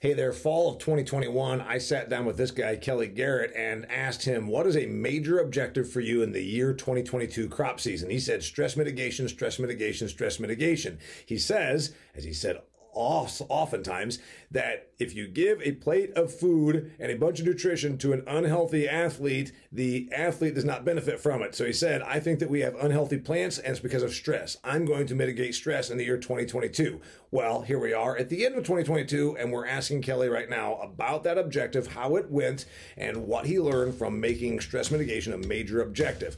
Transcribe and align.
Hey 0.00 0.12
there, 0.12 0.32
fall 0.32 0.70
of 0.70 0.78
2021, 0.78 1.60
I 1.60 1.78
sat 1.78 2.08
down 2.08 2.24
with 2.24 2.36
this 2.36 2.52
guy, 2.52 2.76
Kelly 2.76 3.08
Garrett, 3.08 3.52
and 3.56 3.84
asked 3.90 4.24
him, 4.24 4.46
What 4.46 4.64
is 4.64 4.76
a 4.76 4.86
major 4.86 5.40
objective 5.40 5.90
for 5.90 5.98
you 5.98 6.22
in 6.22 6.30
the 6.30 6.40
year 6.40 6.72
2022 6.72 7.48
crop 7.48 7.80
season? 7.80 8.08
He 8.08 8.20
said, 8.20 8.44
Stress 8.44 8.76
mitigation, 8.76 9.26
stress 9.26 9.58
mitigation, 9.58 10.06
stress 10.06 10.38
mitigation. 10.38 11.00
He 11.26 11.36
says, 11.36 11.96
as 12.14 12.22
he 12.22 12.32
said 12.32 12.60
oftentimes 12.92 14.18
that 14.50 14.88
if 14.98 15.14
you 15.14 15.28
give 15.28 15.60
a 15.62 15.72
plate 15.72 16.10
of 16.14 16.32
food 16.32 16.92
and 16.98 17.12
a 17.12 17.16
bunch 17.16 17.40
of 17.40 17.46
nutrition 17.46 17.98
to 17.98 18.12
an 18.12 18.24
unhealthy 18.26 18.88
athlete, 18.88 19.52
the 19.70 20.08
athlete 20.12 20.54
does 20.54 20.64
not 20.64 20.84
benefit 20.84 21.20
from 21.20 21.42
it. 21.42 21.54
So 21.54 21.64
he 21.64 21.72
said, 21.72 22.02
I 22.02 22.18
think 22.20 22.38
that 22.40 22.50
we 22.50 22.60
have 22.60 22.74
unhealthy 22.76 23.18
plants 23.18 23.58
and 23.58 23.72
it's 23.72 23.80
because 23.80 24.02
of 24.02 24.12
stress. 24.12 24.56
I'm 24.64 24.84
going 24.84 25.06
to 25.08 25.14
mitigate 25.14 25.54
stress 25.54 25.90
in 25.90 25.98
the 25.98 26.04
year 26.04 26.18
2022. 26.18 27.00
Well, 27.30 27.62
here 27.62 27.78
we 27.78 27.92
are 27.92 28.16
at 28.16 28.30
the 28.30 28.46
end 28.46 28.54
of 28.54 28.64
2022, 28.64 29.36
and 29.38 29.52
we're 29.52 29.66
asking 29.66 30.02
Kelly 30.02 30.28
right 30.28 30.48
now 30.48 30.76
about 30.76 31.24
that 31.24 31.36
objective, 31.36 31.86
how 31.86 32.16
it 32.16 32.30
went, 32.30 32.64
and 32.96 33.26
what 33.26 33.46
he 33.46 33.60
learned 33.60 33.94
from 33.94 34.18
making 34.18 34.60
stress 34.60 34.90
mitigation 34.90 35.34
a 35.34 35.38
major 35.38 35.82
objective. 35.82 36.36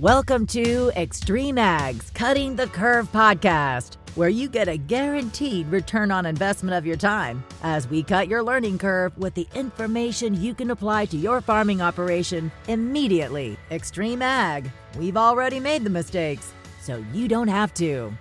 Welcome 0.00 0.46
to 0.48 0.92
Extreme 0.94 1.56
Ags 1.56 2.14
Cutting 2.14 2.54
the 2.54 2.68
Curve 2.68 3.10
podcast, 3.10 3.96
where 4.14 4.28
you 4.28 4.48
get 4.48 4.68
a 4.68 4.76
guaranteed 4.76 5.66
return 5.66 6.12
on 6.12 6.24
investment 6.24 6.76
of 6.76 6.86
your 6.86 6.96
time 6.96 7.42
as 7.64 7.88
we 7.88 8.04
cut 8.04 8.28
your 8.28 8.44
learning 8.44 8.78
curve 8.78 9.18
with 9.18 9.34
the 9.34 9.48
information 9.56 10.40
you 10.40 10.54
can 10.54 10.70
apply 10.70 11.06
to 11.06 11.16
your 11.16 11.40
farming 11.40 11.82
operation 11.82 12.52
immediately. 12.68 13.56
Extreme 13.72 14.22
Ag, 14.22 14.70
we've 14.96 15.16
already 15.16 15.58
made 15.58 15.82
the 15.82 15.90
mistakes, 15.90 16.52
so 16.80 17.04
you 17.12 17.26
don't 17.26 17.48
have 17.48 17.74
to. 17.74 18.16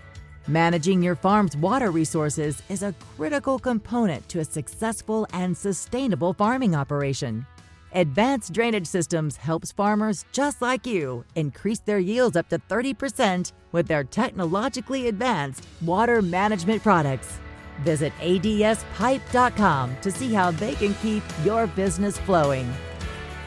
Managing 0.48 1.04
your 1.04 1.16
farm's 1.16 1.56
water 1.56 1.92
resources 1.92 2.60
is 2.70 2.82
a 2.82 2.96
critical 3.16 3.60
component 3.60 4.28
to 4.30 4.40
a 4.40 4.46
successful 4.46 5.28
and 5.32 5.56
sustainable 5.56 6.34
farming 6.34 6.74
operation. 6.74 7.46
Advanced 7.94 8.54
Drainage 8.54 8.86
Systems 8.86 9.38
helps 9.38 9.72
farmers 9.72 10.26
just 10.32 10.62
like 10.62 10.86
you 10.86 11.24
increase 11.36 11.80
their 11.80 12.00
yields 12.00 12.36
up 12.36 12.50
to 12.50 12.60
30% 12.60 13.54
with 13.72 13.88
their 13.88 14.04
technologically 14.04 15.08
advanced 15.08 15.66
water 15.82 16.22
management 16.22 16.84
products. 16.84 17.40
Visit 17.84 18.12
adspipe.com 18.20 19.96
to 20.02 20.12
see 20.12 20.34
how 20.34 20.52
they 20.52 20.76
can 20.76 20.94
keep 20.96 21.24
your 21.46 21.68
business 21.68 22.18
flowing. 22.18 22.72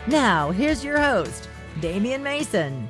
Now, 0.07 0.51
here's 0.51 0.83
your 0.83 0.99
host, 0.99 1.49
Damian 1.81 2.23
Mason. 2.23 2.89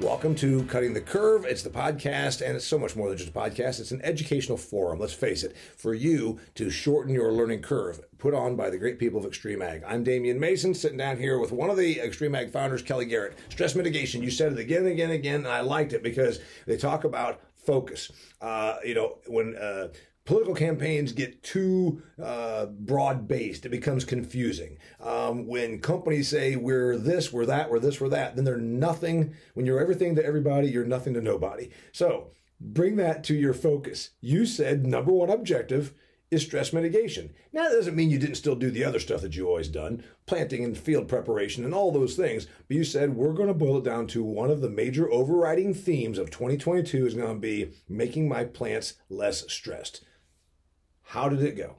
Welcome 0.00 0.36
to 0.36 0.62
Cutting 0.66 0.94
the 0.94 1.00
Curve. 1.00 1.44
It's 1.44 1.64
the 1.64 1.70
podcast, 1.70 2.40
and 2.40 2.54
it's 2.54 2.64
so 2.64 2.78
much 2.78 2.94
more 2.94 3.08
than 3.08 3.18
just 3.18 3.30
a 3.30 3.32
podcast. 3.32 3.80
It's 3.80 3.90
an 3.90 4.00
educational 4.04 4.56
forum, 4.56 5.00
let's 5.00 5.12
face 5.12 5.42
it, 5.42 5.56
for 5.76 5.92
you 5.92 6.38
to 6.54 6.70
shorten 6.70 7.12
your 7.12 7.32
learning 7.32 7.62
curve, 7.62 8.00
put 8.16 8.32
on 8.32 8.54
by 8.54 8.70
the 8.70 8.78
great 8.78 9.00
people 9.00 9.18
of 9.18 9.26
Extreme 9.26 9.60
Ag. 9.60 9.82
I'm 9.84 10.04
Damian 10.04 10.38
Mason, 10.38 10.72
sitting 10.72 10.98
down 10.98 11.16
here 11.16 11.40
with 11.40 11.50
one 11.50 11.68
of 11.68 11.76
the 11.76 11.98
Extreme 11.98 12.36
Ag 12.36 12.52
founders, 12.52 12.80
Kelly 12.80 13.06
Garrett. 13.06 13.36
Stress 13.48 13.74
mitigation, 13.74 14.22
you 14.22 14.30
said 14.30 14.52
it 14.52 14.60
again 14.60 14.82
and 14.82 14.92
again 14.92 15.10
and 15.10 15.18
again, 15.18 15.34
and 15.40 15.48
I 15.48 15.62
liked 15.62 15.92
it 15.92 16.04
because 16.04 16.38
they 16.64 16.76
talk 16.76 17.02
about 17.02 17.40
focus. 17.56 18.12
Uh, 18.40 18.76
you 18.84 18.94
know, 18.94 19.18
when 19.26 19.56
uh, 19.56 19.88
political 20.28 20.54
campaigns 20.54 21.12
get 21.12 21.42
too 21.42 22.02
uh, 22.22 22.66
broad 22.66 23.26
based, 23.26 23.64
it 23.64 23.70
becomes 23.70 24.04
confusing. 24.04 24.76
Um, 25.00 25.46
when 25.46 25.80
companies 25.80 26.28
say 26.28 26.54
we're 26.54 26.98
this, 26.98 27.32
we're 27.32 27.46
that, 27.46 27.70
we're 27.70 27.78
this, 27.78 27.98
we're 27.98 28.10
that, 28.10 28.36
then 28.36 28.44
they're 28.44 28.58
nothing. 28.58 29.34
When 29.54 29.64
you're 29.64 29.80
everything 29.80 30.16
to 30.16 30.24
everybody, 30.24 30.68
you're 30.68 30.84
nothing 30.84 31.14
to 31.14 31.22
nobody. 31.22 31.70
So 31.92 32.32
bring 32.60 32.96
that 32.96 33.24
to 33.24 33.34
your 33.34 33.54
focus. 33.54 34.10
You 34.20 34.44
said 34.44 34.86
number 34.86 35.12
one 35.12 35.30
objective 35.30 35.94
is 36.30 36.42
stress 36.42 36.74
mitigation. 36.74 37.32
Now, 37.54 37.62
that 37.62 37.76
doesn't 37.76 37.96
mean 37.96 38.10
you 38.10 38.18
didn't 38.18 38.34
still 38.34 38.54
do 38.54 38.70
the 38.70 38.84
other 38.84 39.00
stuff 39.00 39.22
that 39.22 39.34
you 39.34 39.48
always 39.48 39.68
done, 39.68 40.04
planting 40.26 40.62
and 40.62 40.76
field 40.76 41.08
preparation 41.08 41.64
and 41.64 41.72
all 41.72 41.90
those 41.90 42.16
things, 42.16 42.46
but 42.66 42.76
you 42.76 42.84
said 42.84 43.16
we're 43.16 43.32
going 43.32 43.48
to 43.48 43.54
boil 43.54 43.78
it 43.78 43.84
down 43.84 44.06
to 44.08 44.22
one 44.22 44.50
of 44.50 44.60
the 44.60 44.68
major 44.68 45.10
overriding 45.10 45.72
themes 45.72 46.18
of 46.18 46.30
2022 46.30 47.06
is 47.06 47.14
going 47.14 47.32
to 47.32 47.40
be 47.40 47.70
making 47.88 48.28
my 48.28 48.44
plants 48.44 48.92
less 49.08 49.50
stressed. 49.50 50.02
How 51.08 51.30
did 51.30 51.42
it 51.42 51.56
go? 51.56 51.76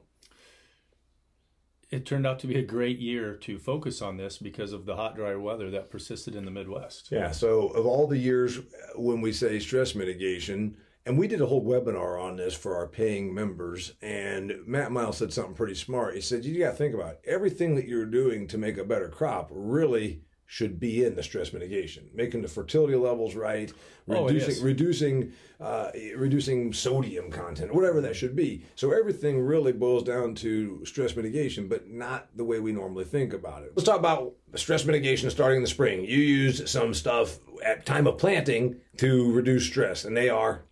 It 1.92 2.06
turned 2.06 2.26
out 2.26 2.40
to 2.40 2.48
be 2.48 2.58
a 2.58 2.64
great 2.64 2.98
year 2.98 3.36
to 3.38 3.60
focus 3.60 4.02
on 4.02 4.18
this 4.18 4.40
because 4.40 4.74
of 4.74 4.86
the 4.86 4.96
hot, 4.96 5.16
dry 5.16 5.36
weather 5.36 5.70
that 5.70 5.92
persisted 5.92 6.36
in 6.36 6.46
the 6.46 6.52
Midwest. 6.52 7.10
Yeah. 7.12 7.30
So, 7.30 7.68
of 7.70 7.86
all 7.86 8.08
the 8.08 8.18
years 8.18 8.60
when 8.96 9.22
we 9.22 9.32
say 9.32 9.60
stress 9.60 9.94
mitigation, 9.94 10.78
and 11.06 11.18
we 11.18 11.28
did 11.28 11.42
a 11.42 11.46
whole 11.46 11.64
webinar 11.64 12.20
on 12.20 12.38
this 12.38 12.56
for 12.56 12.76
our 12.76 12.88
paying 12.88 13.34
members. 13.34 13.94
And 14.02 14.54
Matt 14.66 14.92
Miles 14.92 15.18
said 15.18 15.32
something 15.32 15.56
pretty 15.56 15.76
smart. 15.76 16.16
He 16.16 16.22
said, 16.22 16.44
You 16.44 16.58
got 16.60 16.72
to 16.72 16.78
think 16.78 16.96
about 16.96 17.14
it. 17.14 17.22
everything 17.26 17.76
that 17.76 17.88
you're 17.88 18.06
doing 18.06 18.48
to 18.48 18.58
make 18.58 18.78
a 18.78 18.84
better 18.84 19.10
crop 19.10 19.50
really 19.52 20.22
should 20.52 20.80
be 20.80 21.06
in 21.06 21.16
the 21.16 21.22
stress 21.22 21.54
mitigation, 21.54 22.10
making 22.12 22.42
the 22.42 22.48
fertility 22.48 22.96
levels 22.96 23.36
right, 23.36 23.72
oh, 24.10 24.26
reducing 24.26 24.56
oh, 24.60 24.66
reducing 24.66 25.32
uh, 25.60 25.92
reducing 26.18 26.74
sodium 26.74 27.30
content, 27.30 27.72
whatever 27.74 28.02
that 28.02 28.16
should 28.16 28.36
be. 28.36 28.64
So 28.74 28.92
everything 28.92 29.40
really 29.40 29.74
boils 29.74 30.02
down 30.02 30.34
to 30.36 30.84
stress 30.86 31.16
mitigation, 31.16 31.68
but 31.68 31.88
not 31.88 32.30
the 32.36 32.44
way 32.44 32.60
we 32.60 32.72
normally 32.72 33.06
think 33.06 33.34
about 33.34 33.62
it. 33.62 33.74
Let's 33.76 33.88
talk 33.88 34.00
about 34.00 34.34
stress 34.56 34.86
mitigation 34.86 35.30
starting 35.30 35.58
in 35.58 35.62
the 35.62 35.70
spring. 35.70 36.04
You 36.04 36.18
used 36.18 36.68
some 36.68 36.96
stuff 36.96 37.38
at 37.64 37.86
time 37.86 38.08
of 38.08 38.18
planting 38.18 38.78
to 38.98 39.32
reduce 39.32 39.68
stress, 39.68 40.04
and 40.04 40.18
they 40.18 40.30
are 40.30 40.64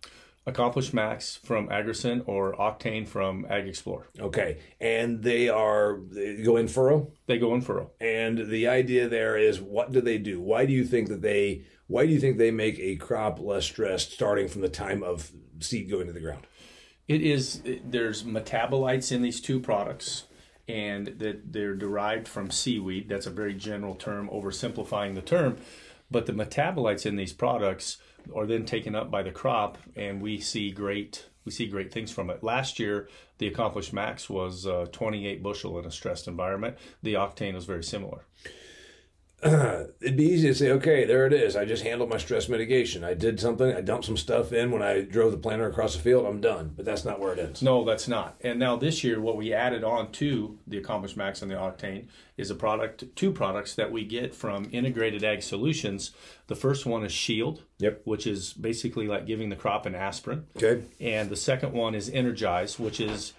Accomplish 0.48 0.94
Max 0.94 1.36
from 1.36 1.70
Agricent 1.70 2.24
or 2.26 2.54
Octane 2.54 3.06
from 3.06 3.44
AgXplore. 3.44 4.04
Okay, 4.18 4.56
and 4.80 5.22
they 5.22 5.50
are 5.50 6.00
they 6.10 6.36
go 6.36 6.56
in 6.56 6.68
furrow. 6.68 7.12
They 7.26 7.38
go 7.38 7.54
in 7.54 7.60
furrow. 7.60 7.90
And 8.00 8.48
the 8.48 8.66
idea 8.66 9.10
there 9.10 9.36
is, 9.36 9.60
what 9.60 9.92
do 9.92 10.00
they 10.00 10.16
do? 10.16 10.40
Why 10.40 10.64
do 10.64 10.72
you 10.72 10.84
think 10.84 11.08
that 11.08 11.20
they? 11.20 11.64
Why 11.86 12.06
do 12.06 12.12
you 12.12 12.18
think 12.18 12.38
they 12.38 12.50
make 12.50 12.78
a 12.78 12.96
crop 12.96 13.38
less 13.38 13.66
stressed 13.66 14.12
starting 14.12 14.48
from 14.48 14.62
the 14.62 14.70
time 14.70 15.02
of 15.02 15.30
seed 15.60 15.90
going 15.90 16.06
to 16.06 16.14
the 16.14 16.20
ground? 16.20 16.46
It 17.06 17.20
is. 17.20 17.62
There's 17.84 18.24
metabolites 18.24 19.12
in 19.12 19.20
these 19.20 19.42
two 19.42 19.60
products, 19.60 20.24
and 20.66 21.08
that 21.18 21.52
they're 21.52 21.74
derived 21.74 22.26
from 22.26 22.50
seaweed. 22.50 23.10
That's 23.10 23.26
a 23.26 23.30
very 23.30 23.52
general 23.52 23.94
term, 23.94 24.30
oversimplifying 24.30 25.14
the 25.14 25.20
term, 25.20 25.58
but 26.10 26.24
the 26.24 26.32
metabolites 26.32 27.04
in 27.04 27.16
these 27.16 27.34
products 27.34 27.98
are 28.34 28.46
then 28.46 28.64
taken 28.64 28.94
up 28.94 29.10
by 29.10 29.22
the 29.22 29.30
crop, 29.30 29.78
and 29.96 30.20
we 30.20 30.38
see 30.40 30.70
great 30.70 31.26
we 31.44 31.52
see 31.52 31.66
great 31.66 31.90
things 31.90 32.10
from 32.10 32.28
it. 32.28 32.44
Last 32.44 32.78
year, 32.78 33.08
the 33.38 33.46
accomplished 33.46 33.94
max 33.94 34.28
was 34.28 34.66
uh, 34.66 34.84
28 34.92 35.42
bushel 35.42 35.78
in 35.78 35.86
a 35.86 35.90
stressed 35.90 36.28
environment. 36.28 36.76
The 37.02 37.14
octane 37.14 37.54
was 37.54 37.64
very 37.64 37.82
similar. 37.82 38.26
it'd 40.00 40.16
be 40.16 40.24
easy 40.24 40.48
to 40.48 40.54
say, 40.54 40.72
okay, 40.72 41.04
there 41.04 41.24
it 41.24 41.32
is. 41.32 41.54
I 41.54 41.64
just 41.64 41.84
handled 41.84 42.10
my 42.10 42.16
stress 42.16 42.48
mitigation. 42.48 43.04
I 43.04 43.14
did 43.14 43.38
something. 43.38 43.72
I 43.72 43.80
dumped 43.80 44.06
some 44.06 44.16
stuff 44.16 44.52
in 44.52 44.72
when 44.72 44.82
I 44.82 45.02
drove 45.02 45.30
the 45.30 45.38
planter 45.38 45.68
across 45.68 45.94
the 45.94 46.02
field. 46.02 46.26
I'm 46.26 46.40
done. 46.40 46.72
But 46.74 46.84
that's 46.84 47.04
not 47.04 47.20
where 47.20 47.34
it 47.34 47.38
ends. 47.38 47.62
No, 47.62 47.84
that's 47.84 48.08
not. 48.08 48.36
And 48.40 48.58
now 48.58 48.74
this 48.74 49.04
year, 49.04 49.20
what 49.20 49.36
we 49.36 49.52
added 49.52 49.84
on 49.84 50.10
to 50.12 50.58
the 50.66 50.78
Accomplished 50.78 51.16
Max 51.16 51.40
and 51.40 51.48
the 51.48 51.54
Octane 51.54 52.06
is 52.36 52.50
a 52.50 52.56
product, 52.56 53.04
two 53.14 53.30
products 53.30 53.76
that 53.76 53.92
we 53.92 54.04
get 54.04 54.34
from 54.34 54.68
Integrated 54.72 55.22
Ag 55.22 55.42
Solutions. 55.42 56.10
The 56.48 56.56
first 56.56 56.84
one 56.84 57.04
is 57.04 57.12
Shield, 57.12 57.62
yep. 57.78 58.00
which 58.04 58.26
is 58.26 58.52
basically 58.52 59.06
like 59.06 59.24
giving 59.24 59.50
the 59.50 59.56
crop 59.56 59.86
an 59.86 59.94
aspirin. 59.94 60.46
Okay. 60.56 60.82
And 61.00 61.30
the 61.30 61.36
second 61.36 61.72
one 61.72 61.94
is 61.94 62.10
Energize, 62.10 62.76
which 62.76 62.98
is 62.98 63.34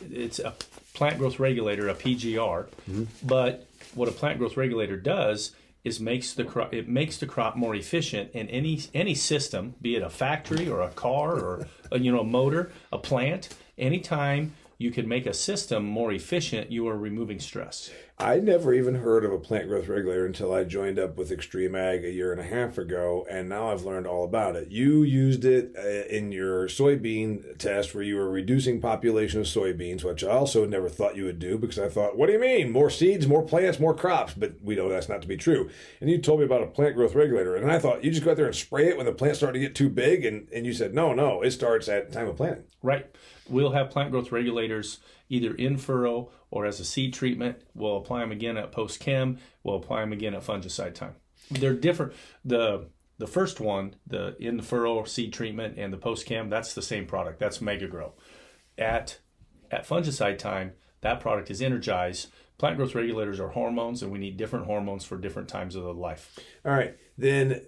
it's 0.00 0.38
a 0.38 0.54
plant 0.94 1.18
growth 1.18 1.40
regulator, 1.40 1.88
a 1.88 1.94
PGR, 1.94 2.66
mm-hmm. 2.66 3.04
but 3.24 3.66
what 3.94 4.08
a 4.08 4.12
plant 4.12 4.38
growth 4.38 4.56
regulator 4.56 4.96
does 4.96 5.52
is 5.82 5.98
makes 5.98 6.34
the 6.34 6.44
crop 6.44 6.74
it 6.74 6.88
makes 6.88 7.16
the 7.18 7.26
crop 7.26 7.56
more 7.56 7.74
efficient 7.74 8.30
in 8.32 8.48
any 8.48 8.82
any 8.92 9.14
system 9.14 9.74
be 9.80 9.96
it 9.96 10.02
a 10.02 10.10
factory 10.10 10.68
or 10.68 10.82
a 10.82 10.90
car 10.90 11.38
or 11.38 11.66
a, 11.90 11.98
you 11.98 12.12
know 12.12 12.20
a 12.20 12.24
motor 12.24 12.70
a 12.92 12.98
plant 12.98 13.48
anytime 13.78 14.52
you 14.80 14.90
can 14.90 15.06
make 15.06 15.26
a 15.26 15.34
system 15.34 15.84
more 15.84 16.10
efficient, 16.10 16.72
you 16.72 16.88
are 16.88 16.96
removing 16.96 17.38
stress. 17.38 17.90
I 18.20 18.38
never 18.38 18.74
even 18.74 18.96
heard 18.96 19.24
of 19.24 19.32
a 19.32 19.38
plant 19.38 19.68
growth 19.68 19.88
regulator 19.88 20.26
until 20.26 20.52
I 20.52 20.64
joined 20.64 20.98
up 20.98 21.16
with 21.16 21.32
Extreme 21.32 21.74
Ag 21.74 22.04
a 22.04 22.10
year 22.10 22.32
and 22.32 22.40
a 22.40 22.44
half 22.44 22.76
ago, 22.76 23.26
and 23.30 23.48
now 23.48 23.70
I've 23.70 23.84
learned 23.84 24.06
all 24.06 24.24
about 24.24 24.56
it. 24.56 24.70
You 24.70 25.02
used 25.02 25.46
it 25.46 25.74
uh, 25.74 26.14
in 26.14 26.30
your 26.30 26.66
soybean 26.66 27.56
test 27.56 27.94
where 27.94 28.04
you 28.04 28.16
were 28.16 28.28
reducing 28.28 28.78
population 28.78 29.40
of 29.40 29.46
soybeans, 29.46 30.04
which 30.04 30.22
I 30.22 30.32
also 30.32 30.66
never 30.66 30.90
thought 30.90 31.16
you 31.16 31.24
would 31.24 31.38
do 31.38 31.56
because 31.56 31.78
I 31.78 31.88
thought, 31.88 32.18
what 32.18 32.26
do 32.26 32.34
you 32.34 32.38
mean? 32.38 32.70
More 32.70 32.90
seeds, 32.90 33.26
more 33.26 33.42
plants, 33.42 33.80
more 33.80 33.94
crops? 33.94 34.34
But 34.34 34.56
we 34.62 34.76
know 34.76 34.90
that's 34.90 35.08
not 35.08 35.22
to 35.22 35.28
be 35.28 35.38
true. 35.38 35.70
And 36.02 36.10
you 36.10 36.18
told 36.18 36.40
me 36.40 36.44
about 36.44 36.62
a 36.62 36.66
plant 36.66 36.96
growth 36.96 37.14
regulator, 37.14 37.56
and 37.56 37.72
I 37.72 37.78
thought 37.78 38.04
you 38.04 38.10
just 38.10 38.22
go 38.22 38.32
out 38.32 38.36
there 38.36 38.44
and 38.44 38.54
spray 38.54 38.88
it 38.88 38.98
when 38.98 39.06
the 39.06 39.12
plants 39.12 39.38
start 39.38 39.54
to 39.54 39.60
get 39.60 39.74
too 39.74 39.88
big, 39.88 40.26
and, 40.26 40.46
and 40.52 40.66
you 40.66 40.74
said, 40.74 40.92
no, 40.92 41.14
no, 41.14 41.40
it 41.40 41.52
starts 41.52 41.88
at 41.88 42.12
time 42.12 42.28
of 42.28 42.36
planting. 42.36 42.64
Right 42.82 43.06
we'll 43.50 43.72
have 43.72 43.90
plant 43.90 44.10
growth 44.10 44.32
regulators 44.32 45.00
either 45.30 45.54
in 45.54 45.78
furrow 45.78 46.30
or 46.50 46.66
as 46.66 46.80
a 46.80 46.84
seed 46.84 47.14
treatment. 47.14 47.62
We'll 47.74 47.96
apply 47.96 48.20
them 48.20 48.32
again 48.32 48.58
at 48.58 48.72
post 48.72 49.00
chem. 49.00 49.38
We'll 49.62 49.76
apply 49.76 50.00
them 50.00 50.12
again 50.12 50.34
at 50.34 50.44
fungicide 50.44 50.94
time. 50.94 51.14
They're 51.50 51.72
different. 51.72 52.12
The 52.44 52.88
the 53.16 53.26
first 53.26 53.60
one, 53.60 53.94
the 54.06 54.36
in 54.38 54.58
the 54.58 54.62
furrow 54.62 55.04
seed 55.04 55.32
treatment 55.32 55.78
and 55.78 55.92
the 55.92 55.98
post 55.98 56.26
chem, 56.26 56.50
that's 56.50 56.74
the 56.74 56.82
same 56.82 57.06
product. 57.06 57.38
That's 57.38 57.62
Mega 57.62 57.86
Grow. 57.86 58.12
At 58.76 59.18
at 59.70 59.88
fungicide 59.88 60.38
time, 60.38 60.72
that 61.00 61.20
product 61.20 61.50
is 61.50 61.62
energized. 61.62 62.28
Plant 62.58 62.76
growth 62.76 62.94
regulators 62.94 63.40
are 63.40 63.48
hormones, 63.48 64.02
and 64.02 64.12
we 64.12 64.18
need 64.18 64.36
different 64.36 64.66
hormones 64.66 65.04
for 65.04 65.16
different 65.16 65.48
times 65.48 65.76
of 65.76 65.84
the 65.84 65.94
life. 65.94 66.38
All 66.64 66.72
right. 66.72 66.94
Then 67.16 67.62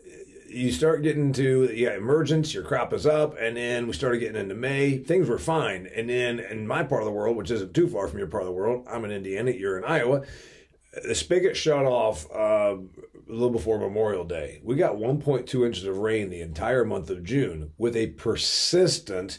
you 0.53 0.71
start 0.73 1.03
getting 1.03 1.33
to 1.33 1.71
yeah 1.75 1.95
emergence 1.95 2.55
your 2.55 2.63
crop 2.63 2.93
is 2.93 3.07
up 3.07 3.37
and 3.41 3.57
then 3.57 3.87
we 3.87 3.93
started 3.93 4.19
getting 4.19 4.41
into 4.41 4.55
may 4.55 4.99
things 4.99 5.29
were 5.29 5.39
fine. 5.39 5.89
And 5.95 6.09
then 6.09 6.39
in 6.41 6.67
my 6.67 6.83
part 6.83 7.03
of 7.03 7.07
the 7.07 7.13
world 7.13 7.37
which 7.37 7.51
isn't 7.51 7.75
too 7.75 7.89
far 7.89 8.09
from 8.09 8.19
your 8.19 8.29
part 8.29 8.43
of 8.43 8.49
the 8.49 8.53
world 8.53 8.87
i'm 8.91 9.05
in 9.05 9.11
indiana 9.11 9.51
you're 9.51 9.79
in 9.79 9.85
iowa 9.85 10.23
the 11.05 11.15
spigot 11.15 11.57
shut 11.57 11.85
off 11.87 12.31
uh, 12.31 12.77
a 12.77 13.33
little 13.33 13.51
before 13.51 13.79
memorial 13.79 14.25
day. 14.25 14.61
We 14.63 14.77
got 14.77 14.97
1.2 14.97 15.67
inches 15.67 15.85
of 15.85 15.99
rain 15.99 16.29
the 16.29 16.43
entire 16.43 16.85
month 16.85 17.09
of 17.11 17.25
june 17.25 17.73
with 17.79 17.97
a 17.97 18.09
persistent 18.09 19.39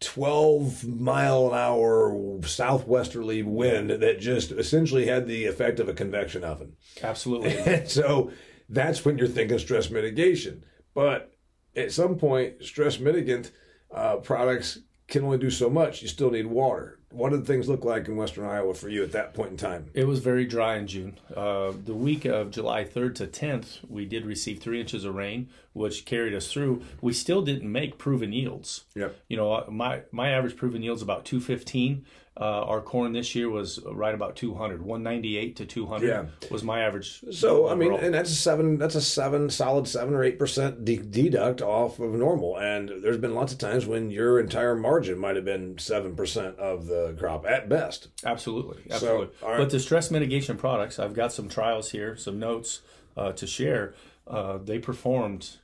12 0.00 0.86
mile 0.86 1.48
an 1.48 1.58
hour 1.58 2.40
southwesterly 2.42 3.42
wind 3.42 3.90
that 3.90 4.20
just 4.20 4.52
essentially 4.52 5.06
had 5.06 5.26
the 5.26 5.46
effect 5.46 5.80
of 5.80 5.88
a 5.88 5.94
convection 5.94 6.44
oven. 6.44 6.76
Absolutely. 7.02 7.84
so 7.86 8.30
that's 8.68 9.04
when 9.04 9.18
you're 9.18 9.28
thinking 9.28 9.58
stress 9.58 9.90
mitigation. 9.90 10.64
But 10.94 11.32
at 11.76 11.92
some 11.92 12.16
point, 12.16 12.64
stress 12.64 12.98
mitigant 12.98 13.50
uh, 13.90 14.16
products 14.16 14.80
can 15.06 15.24
only 15.24 15.38
do 15.38 15.50
so 15.50 15.70
much. 15.70 16.02
You 16.02 16.08
still 16.08 16.30
need 16.30 16.46
water. 16.46 16.98
What 17.10 17.30
did 17.30 17.46
things 17.46 17.68
look 17.68 17.86
like 17.86 18.06
in 18.06 18.16
Western 18.16 18.44
Iowa 18.44 18.74
for 18.74 18.90
you 18.90 19.02
at 19.02 19.12
that 19.12 19.32
point 19.32 19.52
in 19.52 19.56
time? 19.56 19.90
It 19.94 20.06
was 20.06 20.18
very 20.18 20.44
dry 20.44 20.76
in 20.76 20.86
June. 20.86 21.18
Uh, 21.34 21.72
the 21.84 21.94
week 21.94 22.26
of 22.26 22.50
July 22.50 22.84
3rd 22.84 23.14
to 23.16 23.26
10th, 23.26 23.78
we 23.88 24.04
did 24.04 24.26
receive 24.26 24.60
three 24.60 24.78
inches 24.78 25.06
of 25.06 25.14
rain, 25.14 25.48
which 25.72 26.04
carried 26.04 26.34
us 26.34 26.52
through. 26.52 26.82
We 27.00 27.14
still 27.14 27.40
didn't 27.40 27.70
make 27.70 27.96
proven 27.96 28.34
yields. 28.34 28.84
Yep. 28.94 29.16
You 29.28 29.38
know, 29.38 29.64
my 29.70 30.02
my 30.12 30.30
average 30.30 30.56
proven 30.56 30.82
yield 30.82 30.98
is 30.98 31.02
about 31.02 31.24
215. 31.24 32.04
Uh, 32.40 32.62
our 32.66 32.80
corn 32.80 33.12
this 33.12 33.34
year 33.34 33.50
was 33.50 33.80
right 33.84 34.14
about 34.14 34.36
200, 34.36 34.80
198 34.80 35.56
to 35.56 35.66
200 35.66 36.06
Yeah. 36.06 36.26
was 36.52 36.62
my 36.62 36.82
average. 36.82 37.20
So 37.32 37.68
I 37.68 37.74
mean, 37.74 37.92
and 37.94 38.14
that's 38.14 38.30
a 38.30 38.34
seven. 38.34 38.78
That's 38.78 38.94
a 38.94 39.00
seven, 39.00 39.50
solid 39.50 39.88
seven 39.88 40.14
or 40.14 40.22
eight 40.22 40.38
percent 40.38 40.84
de- 40.84 40.98
deduct 40.98 41.62
off 41.62 41.98
of 41.98 42.12
normal. 42.14 42.56
And 42.56 43.02
there's 43.02 43.18
been 43.18 43.34
lots 43.34 43.52
of 43.52 43.58
times 43.58 43.86
when 43.86 44.12
your 44.12 44.38
entire 44.38 44.76
margin 44.76 45.18
might 45.18 45.34
have 45.34 45.44
been 45.44 45.78
seven 45.78 46.14
percent 46.14 46.56
of 46.60 46.86
the 46.86 47.16
crop 47.18 47.44
at 47.44 47.68
best. 47.68 48.06
Absolutely, 48.24 48.82
absolutely. 48.88 49.30
right. 49.42 49.58
But 49.58 49.70
the 49.70 49.80
stress 49.80 50.10
mitigation 50.12 50.56
products, 50.56 51.00
I've 51.00 51.14
got 51.14 51.32
some 51.32 51.48
trials 51.48 51.90
here, 51.90 52.16
some 52.16 52.38
notes 52.38 52.82
uh, 53.16 53.32
to 53.32 53.46
share. 53.48 53.94
Uh, 54.28 54.58
they 54.58 54.78
performed 54.78 55.56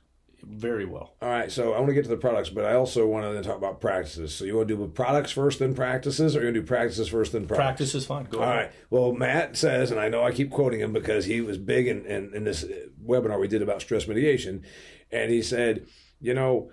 very 0.47 0.85
well. 0.85 1.15
All 1.21 1.29
right, 1.29 1.51
so 1.51 1.73
I 1.73 1.79
want 1.79 1.89
to 1.89 1.93
get 1.93 2.03
to 2.03 2.09
the 2.09 2.17
products, 2.17 2.49
but 2.49 2.65
I 2.65 2.73
also 2.73 3.05
want 3.07 3.25
to 3.25 3.41
talk 3.47 3.57
about 3.57 3.81
practices. 3.81 4.33
So 4.33 4.45
you 4.45 4.55
want 4.55 4.67
to 4.67 4.75
do 4.75 4.87
products 4.87 5.31
first, 5.31 5.59
then 5.59 5.73
practices, 5.73 6.35
or 6.35 6.39
you 6.39 6.45
want 6.45 6.55
to 6.55 6.61
do 6.61 6.67
practices 6.67 7.09
first, 7.09 7.31
then 7.31 7.47
products? 7.47 7.65
Practice 7.65 7.95
is 7.95 8.05
fine. 8.05 8.25
Go 8.25 8.39
All 8.39 8.43
ahead. 8.43 8.55
right. 8.55 8.71
Well, 8.89 9.11
Matt 9.13 9.57
says, 9.57 9.91
and 9.91 9.99
I 9.99 10.09
know 10.09 10.23
I 10.23 10.31
keep 10.31 10.51
quoting 10.51 10.79
him 10.79 10.93
because 10.93 11.25
he 11.25 11.41
was 11.41 11.57
big 11.57 11.87
in, 11.87 12.05
in, 12.05 12.33
in 12.33 12.43
this 12.43 12.65
webinar 13.03 13.39
we 13.39 13.47
did 13.47 13.61
about 13.61 13.81
stress 13.81 14.07
mitigation, 14.07 14.63
and 15.11 15.31
he 15.31 15.41
said, 15.41 15.87
you 16.19 16.33
know, 16.33 16.71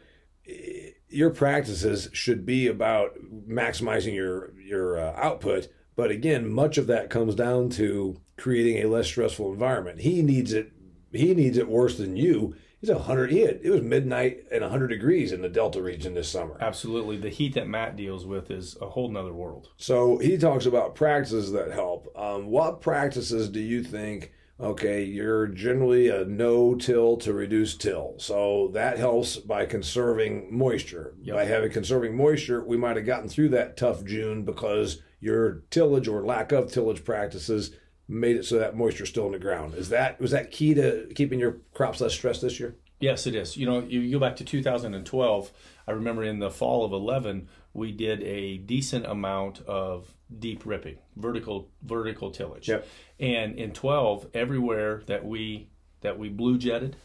eh, 0.48 0.90
your 1.08 1.30
practices 1.30 2.08
should 2.12 2.46
be 2.46 2.66
about 2.66 3.12
maximizing 3.46 4.14
your 4.14 4.52
your 4.58 4.98
uh, 4.98 5.12
output, 5.16 5.68
but 5.94 6.10
again, 6.10 6.50
much 6.50 6.78
of 6.78 6.86
that 6.86 7.10
comes 7.10 7.34
down 7.34 7.68
to 7.70 8.18
creating 8.38 8.78
a 8.82 8.88
less 8.88 9.06
stressful 9.06 9.52
environment. 9.52 10.00
He 10.00 10.22
needs 10.22 10.52
it. 10.52 10.72
He 11.12 11.34
needs 11.34 11.58
it 11.58 11.68
worse 11.68 11.98
than 11.98 12.16
you. 12.16 12.54
It's 12.82 12.90
a 12.90 12.98
hundred. 12.98 13.30
Had, 13.30 13.60
it 13.62 13.70
was 13.70 13.80
midnight 13.80 14.44
and 14.50 14.64
hundred 14.64 14.88
degrees 14.88 15.30
in 15.30 15.40
the 15.40 15.48
Delta 15.48 15.80
region 15.80 16.14
this 16.14 16.28
summer. 16.28 16.56
Absolutely. 16.60 17.16
The 17.16 17.28
heat 17.28 17.54
that 17.54 17.68
Matt 17.68 17.94
deals 17.94 18.26
with 18.26 18.50
is 18.50 18.76
a 18.80 18.88
whole 18.88 19.08
nother 19.08 19.32
world. 19.32 19.68
So 19.76 20.18
he 20.18 20.36
talks 20.36 20.66
about 20.66 20.96
practices 20.96 21.52
that 21.52 21.70
help. 21.70 22.12
Um, 22.18 22.46
what 22.46 22.80
practices 22.80 23.48
do 23.48 23.60
you 23.60 23.84
think? 23.84 24.32
Okay, 24.60 25.02
you're 25.04 25.46
generally 25.46 26.08
a 26.08 26.24
no 26.24 26.74
till 26.74 27.16
to 27.18 27.32
reduce 27.32 27.76
till. 27.76 28.14
So 28.18 28.70
that 28.74 28.98
helps 28.98 29.36
by 29.36 29.64
conserving 29.64 30.56
moisture. 30.56 31.14
Yep. 31.22 31.36
By 31.36 31.44
having 31.44 31.70
conserving 31.70 32.16
moisture, 32.16 32.64
we 32.64 32.76
might 32.76 32.96
have 32.96 33.06
gotten 33.06 33.28
through 33.28 33.50
that 33.50 33.76
tough 33.76 34.04
June 34.04 34.44
because 34.44 35.02
your 35.20 35.62
tillage 35.70 36.08
or 36.08 36.24
lack 36.24 36.50
of 36.50 36.70
tillage 36.70 37.04
practices 37.04 37.70
made 38.08 38.36
it 38.36 38.44
so 38.44 38.58
that 38.58 38.76
moisture's 38.76 39.08
still 39.08 39.26
in 39.26 39.32
the 39.32 39.38
ground. 39.38 39.74
Is 39.74 39.88
that 39.90 40.20
was 40.20 40.30
that 40.32 40.50
key 40.50 40.74
to 40.74 41.08
keeping 41.14 41.38
your 41.38 41.58
crops 41.74 42.00
less 42.00 42.12
stressed 42.12 42.42
this 42.42 42.60
year? 42.60 42.76
Yes, 43.00 43.26
it 43.26 43.34
is. 43.34 43.56
You 43.56 43.66
know, 43.66 43.80
you 43.80 44.12
go 44.12 44.20
back 44.20 44.36
to 44.36 44.44
2012. 44.44 45.50
I 45.88 45.90
remember 45.90 46.22
in 46.22 46.38
the 46.38 46.50
fall 46.50 46.84
of 46.84 46.92
11, 46.92 47.48
we 47.74 47.90
did 47.90 48.22
a 48.22 48.58
decent 48.58 49.06
amount 49.06 49.60
of 49.66 50.14
deep 50.38 50.64
ripping, 50.64 50.98
vertical 51.16 51.68
vertical 51.82 52.30
tillage. 52.30 52.68
Yep. 52.68 52.86
And 53.18 53.58
in 53.58 53.72
12, 53.72 54.28
everywhere 54.34 55.02
that 55.06 55.24
we 55.24 55.68
that 56.02 56.18
we 56.18 56.28
blue 56.28 56.58
jetted, 56.58 56.96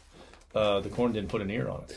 uh, 0.54 0.80
the 0.80 0.88
corn 0.88 1.12
didn't 1.12 1.30
put 1.30 1.40
an 1.40 1.50
ear 1.50 1.68
on 1.68 1.82
it. 1.82 1.96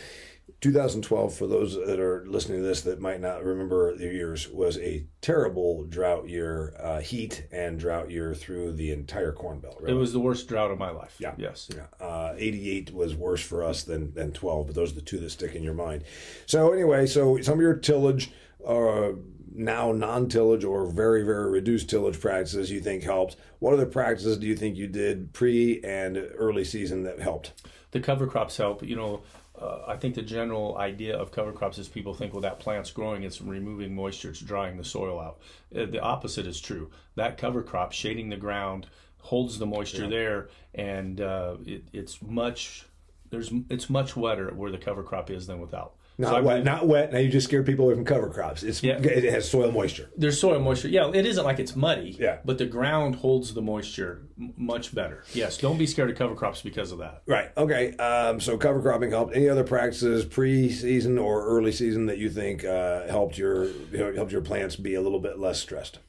2012, 0.62 1.34
for 1.34 1.48
those 1.48 1.76
that 1.76 2.00
are 2.00 2.24
listening 2.28 2.62
to 2.62 2.68
this 2.68 2.82
that 2.82 3.02
might 3.02 3.20
not 3.20 3.44
remember 3.44 3.96
the 3.96 4.06
years, 4.06 4.48
was 4.48 4.78
a 4.78 5.04
terrible 5.20 5.86
drought 5.86 6.30
year, 6.30 6.76
uh, 6.80 7.00
heat 7.00 7.48
and 7.52 7.80
drought 7.80 8.12
year 8.12 8.36
through 8.36 8.72
the 8.74 8.92
entire 8.92 9.32
Corn 9.32 9.60
Belt. 9.60 9.82
It 9.88 9.94
was 9.94 10.14
the 10.14 10.20
worst 10.20 10.48
drought 10.48 10.70
of 10.70 10.78
my 10.78 10.92
life. 10.92 11.16
Yeah. 11.20 11.34
Yes. 11.36 11.68
Yeah. 11.76 11.88
Uh, 12.00 12.36
88 12.38 12.94
was 12.94 13.16
worse 13.16 13.42
for 13.42 13.64
us 13.64 13.84
than, 13.84 14.14
than 14.14 14.34
12, 14.34 14.68
but 14.68 14.76
those 14.76 14.92
are 14.92 14.96
the 14.96 15.02
two 15.02 15.18
that 15.18 15.32
stick 15.32 15.56
in 15.56 15.64
your 15.64 15.74
mind. 15.74 16.04
So, 16.46 16.72
anyway, 16.72 17.08
so 17.08 17.42
some 17.42 17.56
of 17.56 17.62
your 17.62 17.76
tillage, 17.76 18.32
uh, 18.66 19.14
now 19.54 19.92
non 19.92 20.30
tillage 20.30 20.64
or 20.64 20.86
very, 20.92 21.24
very 21.24 21.50
reduced 21.50 21.90
tillage 21.90 22.20
practices 22.20 22.70
you 22.70 22.82
think 22.82 23.04
helped. 23.04 23.36
What 23.58 23.74
other 23.74 23.88
practices 23.88 24.38
do 24.38 24.46
you 24.46 24.56
think 24.56 24.78
you 24.78 24.88
did 24.88 25.34
pre 25.34 25.82
and 25.84 26.18
early 26.38 26.64
season 26.64 27.04
that 27.04 27.20
helped? 27.20 27.54
the 27.92 28.00
cover 28.00 28.26
crops 28.26 28.58
help. 28.58 28.84
You 28.84 28.96
know, 28.96 29.22
uh, 29.62 29.84
I 29.88 29.96
think 29.96 30.16
the 30.16 30.22
general 30.22 30.78
idea 30.78 31.16
of 31.16 31.32
cover 31.32 31.52
crops 31.52 31.78
is 31.78 31.88
people 31.88 32.14
think, 32.14 32.34
well, 32.34 32.42
that 32.42 32.60
plant's 32.60 32.92
growing, 32.92 33.24
it's 33.24 33.42
removing 33.42 33.94
moisture, 33.94 34.30
it's 34.30 34.40
drying 34.40 34.78
the 34.78 34.84
soil 34.84 35.20
out. 35.20 35.40
Uh, 35.76 35.86
the 35.86 36.00
opposite 36.00 36.48
is 36.48 36.60
true. 36.60 36.90
That 37.16 37.38
cover 37.38 37.62
crop, 37.62 37.92
shading 37.92 38.30
the 38.30 38.38
ground, 38.38 38.88
holds 39.20 39.60
the 39.60 39.66
moisture 39.66 40.08
there, 40.08 40.50
and 40.74 41.22
uh, 41.22 41.58
it, 41.66 41.84
it's 41.94 42.22
much. 42.22 42.86
There's 43.30 43.52
it's 43.70 43.90
much 43.90 44.16
wetter 44.16 44.50
where 44.54 44.72
the 44.72 44.78
cover 44.78 45.04
crop 45.04 45.30
is 45.30 45.48
than 45.48 45.62
without. 45.62 45.94
Not 46.18 46.30
So 46.30 46.34
wet, 46.36 46.44
believe- 46.44 46.66
not 46.66 46.88
wet. 46.88 47.12
Now 47.14 47.20
you 47.20 47.30
just 47.30 47.48
scared 47.48 47.66
people 47.66 47.86
away 47.86 47.96
from 47.96 48.06
cover 48.06 48.30
crops. 48.30 48.62
It's 48.64 48.84
Yeah. 48.84 49.00
it 49.02 49.24
has 49.24 49.50
soil 49.50 49.72
moisture. 49.72 50.10
There's 50.16 50.40
soil 50.40 50.60
moisture. 50.60 50.88
Yeah, 50.90 51.10
it 51.14 51.26
isn't 51.26 51.44
like 51.44 51.60
it's 51.60 51.76
muddy. 51.76 52.16
Yeah. 52.20 52.38
But 52.46 52.58
the 52.60 52.66
ground 52.66 53.16
holds 53.16 53.54
the 53.54 53.62
moisture 53.62 54.22
m- 54.40 54.54
much 54.58 54.94
better. 54.94 55.24
Yes. 55.34 55.58
Don't 55.58 55.78
be 55.80 55.88
scared 55.88 56.10
of 56.12 56.18
cover 56.18 56.36
crops 56.36 56.62
because 56.62 56.92
of 56.92 57.00
that. 57.00 57.22
Right. 57.26 57.50
Okay. 57.58 57.96
Um, 57.96 58.40
so 58.40 58.58
cover 58.58 58.82
cropping 58.82 59.10
helped. 59.10 59.36
Any 59.36 59.50
other 59.50 59.64
practices 59.64 60.26
pre-season 60.26 61.18
or 61.18 61.46
early 61.48 61.72
season 61.72 62.06
that 62.08 62.18
you 62.20 62.30
think 62.30 62.64
uh, 62.66 63.08
helped 63.08 63.38
your 63.38 63.68
helped 64.16 64.32
your 64.32 64.42
plants 64.42 64.76
be 64.76 64.94
a 64.96 65.02
little 65.02 65.20
bit 65.20 65.40
less 65.40 65.60
stressed? 65.60 66.00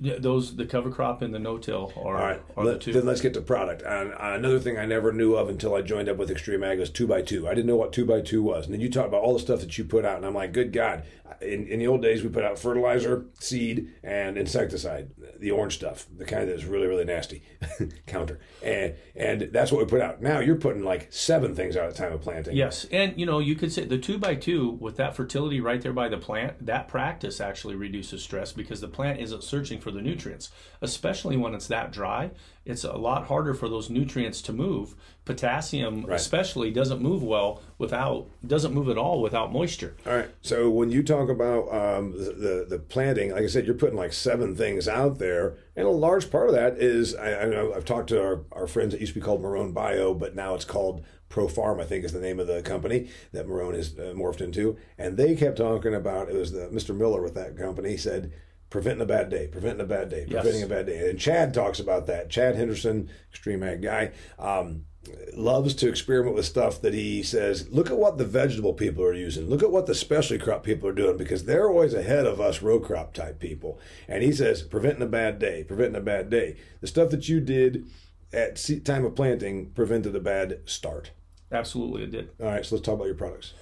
Yeah, 0.00 0.16
those 0.18 0.56
the 0.56 0.66
cover 0.66 0.90
crop 0.90 1.22
and 1.22 1.32
the 1.32 1.38
no-till 1.38 1.92
are, 1.96 2.04
All 2.04 2.12
right. 2.12 2.42
are 2.56 2.64
the 2.64 2.70
Let, 2.72 2.80
two. 2.80 2.92
then 2.92 3.06
let's 3.06 3.20
get 3.20 3.34
to 3.34 3.40
product. 3.40 3.82
And 3.82 4.12
another 4.18 4.58
thing 4.58 4.76
I 4.78 4.86
never 4.86 5.12
knew 5.12 5.34
of 5.34 5.48
until 5.48 5.74
I 5.74 5.82
joined 5.82 6.08
up 6.08 6.16
with 6.16 6.30
Extreme 6.30 6.64
Ag 6.64 6.78
was 6.78 6.90
two 6.90 7.06
by 7.06 7.22
two. 7.22 7.46
I 7.48 7.54
didn't 7.54 7.66
know 7.66 7.76
what 7.76 7.92
two 7.92 8.04
by 8.04 8.20
two 8.20 8.42
was. 8.42 8.64
And 8.66 8.74
then 8.74 8.80
you 8.80 8.90
talk 8.90 9.06
about 9.06 9.22
all 9.22 9.34
the 9.34 9.40
stuff 9.40 9.60
that 9.60 9.78
you 9.78 9.84
put 9.84 10.04
out, 10.04 10.16
and 10.16 10.26
I'm 10.26 10.34
like, 10.34 10.52
good 10.52 10.72
God! 10.72 11.04
In, 11.40 11.66
in 11.66 11.78
the 11.80 11.86
old 11.86 12.00
days, 12.00 12.22
we 12.22 12.28
put 12.28 12.44
out 12.44 12.58
fertilizer, 12.58 13.26
seed, 13.40 13.90
and 14.02 14.38
insecticide, 14.38 15.10
the 15.38 15.50
orange 15.50 15.74
stuff, 15.74 16.06
the 16.16 16.24
kind 16.24 16.48
that's 16.48 16.64
really 16.64 16.86
really 16.86 17.04
nasty, 17.04 17.42
counter, 18.06 18.38
and 18.62 18.94
and 19.16 19.48
that's 19.52 19.72
what 19.72 19.80
we 19.80 19.86
put 19.86 20.00
out. 20.00 20.22
Now 20.22 20.38
you're 20.40 20.56
putting 20.56 20.84
like 20.84 21.08
seven 21.12 21.54
things 21.54 21.76
out 21.76 21.88
at 21.88 21.94
the 21.94 21.98
time 22.02 22.12
of 22.12 22.20
planting. 22.20 22.56
Yes, 22.56 22.86
and 22.92 23.18
you 23.18 23.26
know 23.26 23.38
you 23.40 23.54
could 23.56 23.72
say 23.72 23.84
the 23.84 23.98
two 23.98 24.18
by 24.18 24.34
two 24.34 24.70
with 24.80 24.96
that 24.96 25.16
fertility 25.16 25.60
right 25.60 25.80
there 25.80 25.92
by 25.92 26.08
the 26.08 26.18
plant. 26.18 26.64
That 26.64 26.88
practice 26.88 27.40
actually 27.40 27.74
reduces 27.74 28.22
stress 28.22 28.52
because 28.52 28.80
the 28.80 28.88
plant 28.88 29.20
isn't 29.20 29.42
searching 29.42 29.80
for 29.84 29.92
the 29.92 30.00
nutrients, 30.00 30.50
especially 30.80 31.36
when 31.36 31.54
it's 31.54 31.68
that 31.68 31.92
dry. 31.92 32.30
It's 32.64 32.82
a 32.82 32.94
lot 32.94 33.26
harder 33.26 33.52
for 33.52 33.68
those 33.68 33.90
nutrients 33.90 34.40
to 34.42 34.52
move. 34.52 34.94
Potassium, 35.26 36.06
especially, 36.10 36.70
doesn't 36.70 37.02
move 37.02 37.22
well 37.22 37.62
without 37.76 38.26
doesn't 38.46 38.72
move 38.72 38.88
at 38.88 38.96
all 38.96 39.20
without 39.20 39.52
moisture. 39.52 39.94
All 40.06 40.16
right. 40.16 40.30
So 40.40 40.70
when 40.70 40.90
you 40.90 41.02
talk 41.02 41.28
about 41.28 41.72
um, 41.72 42.12
the, 42.12 42.66
the 42.68 42.78
planting, 42.78 43.32
like 43.32 43.42
I 43.42 43.46
said, 43.46 43.66
you're 43.66 43.74
putting 43.74 43.96
like 43.96 44.14
seven 44.14 44.56
things 44.56 44.88
out 44.88 45.18
there, 45.18 45.58
and 45.76 45.86
a 45.86 45.90
large 45.90 46.30
part 46.30 46.48
of 46.48 46.54
that 46.54 46.78
is 46.78 47.14
I, 47.14 47.42
I 47.42 47.44
know 47.44 47.74
I've 47.74 47.84
talked 47.84 48.08
to 48.08 48.22
our, 48.22 48.44
our 48.52 48.66
friends 48.66 48.92
that 48.92 49.00
used 49.00 49.12
to 49.12 49.20
be 49.20 49.24
called 49.24 49.42
Marrone 49.42 49.74
Bio, 49.74 50.14
but 50.14 50.34
now 50.34 50.54
it's 50.54 50.64
called 50.64 51.04
ProFarm. 51.28 51.80
I 51.80 51.84
think 51.84 52.04
is 52.04 52.12
the 52.12 52.20
name 52.20 52.40
of 52.40 52.46
the 52.46 52.62
company 52.62 53.10
that 53.32 53.46
Marrone 53.46 53.74
is 53.74 53.98
uh, 53.98 54.14
morphed 54.16 54.40
into, 54.40 54.78
and 54.96 55.18
they 55.18 55.36
kept 55.36 55.58
talking 55.58 55.94
about 55.94 56.30
it 56.30 56.34
was 56.34 56.52
the 56.52 56.68
Mr. 56.68 56.96
Miller 56.96 57.20
with 57.20 57.34
that 57.34 57.58
company 57.58 57.98
said. 57.98 58.32
Preventing 58.74 59.02
a 59.02 59.06
bad 59.06 59.30
day, 59.30 59.46
preventing 59.46 59.82
a 59.82 59.86
bad 59.86 60.08
day, 60.08 60.26
Yes. 60.28 60.42
preventing 60.42 60.64
a 60.64 60.66
bad 60.66 60.86
day. 60.86 61.08
And 61.08 61.16
Chad 61.16 61.54
talks 61.54 61.78
about 61.78 62.08
that. 62.08 62.28
Chad 62.28 62.56
Henderson, 62.56 63.08
extreme 63.30 63.62
ag 63.62 63.82
guy. 63.82 64.10
Um, 64.36 64.86
loves 65.32 65.74
to 65.74 65.88
experiment 65.88 66.34
with 66.34 66.44
stuff 66.44 66.80
that 66.82 66.92
he 66.92 67.22
says, 67.22 67.68
look 67.70 67.88
at 67.88 67.96
what 67.96 68.18
the 68.18 68.24
vegetable 68.24 68.72
people 68.72 69.04
are 69.04 69.14
using. 69.14 69.48
Look 69.48 69.62
at 69.62 69.70
what 69.70 69.86
the 69.86 69.94
specialty 69.94 70.42
crop 70.42 70.64
people 70.64 70.88
are 70.88 70.92
doing 70.92 71.16
because 71.16 71.44
they're 71.44 71.68
always 71.68 71.94
ahead 71.94 72.26
of 72.26 72.40
us 72.40 72.62
row 72.62 72.80
crop 72.80 73.14
type 73.14 73.38
people. 73.38 73.78
And 74.08 74.24
he 74.24 74.32
says, 74.32 74.62
preventing 74.62 75.02
a 75.02 75.06
bad 75.06 75.38
day, 75.38 75.62
preventing 75.62 75.94
a 75.94 76.04
bad 76.04 76.28
day. 76.28 76.56
The 76.80 76.88
stuff 76.88 77.10
that 77.10 77.28
you 77.28 77.38
did 77.40 77.84
at 78.32 78.60
time 78.84 79.04
of 79.04 79.14
planting 79.14 79.70
prevented 79.70 80.16
a 80.16 80.20
bad 80.20 80.62
start. 80.64 81.12
Absolutely, 81.52 82.02
it 82.02 82.10
did. 82.10 82.30
All 82.40 82.46
right, 82.48 82.66
so 82.66 82.74
let's 82.74 82.84
talk 82.84 82.96
about 82.96 83.06
your 83.06 83.14
products. 83.14 83.52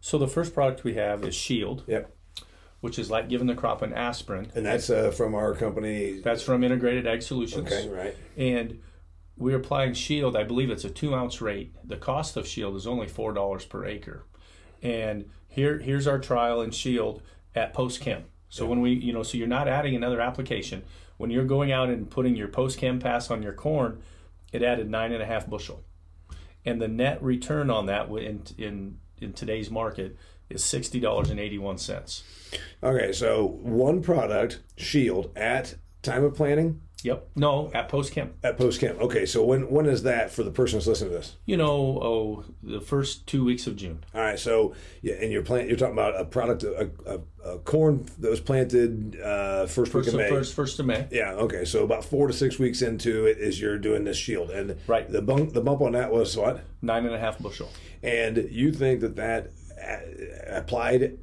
So 0.00 0.16
the 0.16 0.28
first 0.28 0.54
product 0.54 0.84
we 0.84 0.94
have 0.94 1.24
is 1.24 1.34
Shield. 1.34 1.82
Yep. 1.88 2.14
Which 2.80 2.98
is 2.98 3.10
like 3.10 3.28
giving 3.28 3.46
the 3.46 3.54
crop 3.54 3.82
an 3.82 3.92
aspirin. 3.92 4.50
And 4.54 4.64
that's 4.64 4.88
uh, 4.88 5.10
from 5.10 5.34
our 5.34 5.54
company. 5.54 6.20
That's 6.20 6.42
from 6.42 6.64
Integrated 6.64 7.06
Ag 7.06 7.20
Solutions. 7.22 7.70
Okay, 7.70 7.88
right. 7.88 8.16
And 8.36 8.80
we're 9.36 9.56
applying 9.56 9.94
Shield. 9.94 10.36
I 10.36 10.44
believe 10.44 10.70
it's 10.70 10.84
a 10.84 10.90
two 10.90 11.14
ounce 11.14 11.40
rate. 11.40 11.74
The 11.84 11.96
cost 11.96 12.36
of 12.36 12.46
Shield 12.46 12.76
is 12.76 12.86
only 12.86 13.06
four 13.06 13.32
dollars 13.32 13.64
per 13.64 13.84
acre. 13.84 14.24
And 14.82 15.28
here, 15.48 15.78
here's 15.78 16.06
our 16.06 16.18
trial 16.18 16.62
in 16.62 16.70
Shield 16.70 17.22
at 17.54 17.74
post 17.74 18.00
chem. 18.00 18.24
So 18.48 18.66
when 18.66 18.80
we, 18.80 18.92
you 18.92 19.12
know, 19.12 19.22
so 19.22 19.38
you're 19.38 19.46
not 19.46 19.68
adding 19.68 19.94
another 19.94 20.20
application. 20.20 20.82
When 21.16 21.30
you're 21.30 21.44
going 21.44 21.70
out 21.70 21.90
and 21.90 22.10
putting 22.10 22.34
your 22.34 22.48
post 22.48 22.78
chem 22.78 22.98
pass 22.98 23.30
on 23.30 23.42
your 23.42 23.52
corn, 23.52 24.02
it 24.52 24.62
added 24.62 24.88
nine 24.90 25.12
and 25.12 25.22
a 25.22 25.26
half 25.26 25.46
bushel, 25.48 25.84
and 26.64 26.80
the 26.80 26.88
net 26.88 27.22
return 27.22 27.70
on 27.70 27.86
that 27.86 28.08
in 28.08 28.42
in 28.56 28.98
in 29.18 29.32
today's 29.34 29.70
market 29.70 30.16
is 30.50 30.64
sixty 30.64 31.00
dollars 31.00 31.30
and 31.30 31.40
eighty 31.40 31.58
one 31.58 31.78
cents. 31.78 32.22
Okay, 32.82 33.12
so 33.12 33.46
one 33.62 34.02
product, 34.02 34.60
Shield, 34.76 35.30
at 35.36 35.76
time 36.02 36.24
of 36.24 36.34
planting. 36.34 36.80
Yep. 37.02 37.30
No, 37.34 37.70
at 37.72 37.88
post 37.88 38.12
chem. 38.12 38.34
At 38.42 38.58
post 38.58 38.78
chem. 38.78 38.96
Okay, 39.00 39.24
so 39.24 39.42
when 39.42 39.70
when 39.70 39.86
is 39.86 40.02
that 40.02 40.30
for 40.30 40.42
the 40.42 40.50
person 40.50 40.78
that's 40.78 40.86
listening 40.86 41.12
to 41.12 41.16
this? 41.16 41.36
You 41.46 41.56
know, 41.56 41.70
oh, 41.70 42.44
the 42.62 42.80
first 42.80 43.26
two 43.26 43.42
weeks 43.42 43.66
of 43.66 43.76
June. 43.76 44.04
All 44.14 44.20
right. 44.20 44.38
So 44.38 44.74
yeah, 45.00 45.14
and 45.14 45.32
you're 45.32 45.42
plant. 45.42 45.68
You're 45.68 45.78
talking 45.78 45.94
about 45.94 46.20
a 46.20 46.26
product, 46.26 46.62
a, 46.62 46.90
a, 47.06 47.52
a 47.52 47.58
corn 47.60 48.06
that 48.18 48.28
was 48.28 48.40
planted 48.40 49.18
uh, 49.18 49.64
first, 49.66 49.92
first 49.92 49.94
week 49.94 50.08
of 50.08 50.14
May. 50.14 50.28
First, 50.28 50.54
first 50.54 50.78
of 50.78 50.84
May. 50.84 51.08
Yeah. 51.10 51.32
Okay. 51.32 51.64
So 51.64 51.84
about 51.84 52.04
four 52.04 52.26
to 52.26 52.34
six 52.34 52.58
weeks 52.58 52.82
into 52.82 53.24
it 53.24 53.38
is 53.38 53.58
you're 53.58 53.78
doing 53.78 54.04
this 54.04 54.18
shield, 54.18 54.50
and 54.50 54.76
right. 54.86 55.10
The 55.10 55.22
bump 55.22 55.54
the 55.54 55.62
bump 55.62 55.80
on 55.80 55.92
that 55.92 56.12
was 56.12 56.36
what 56.36 56.64
nine 56.82 57.06
and 57.06 57.14
a 57.14 57.18
half 57.18 57.38
bushel. 57.38 57.70
And 58.02 58.48
you 58.50 58.72
think 58.72 59.00
that 59.00 59.16
that 59.16 59.52
applied 60.46 61.18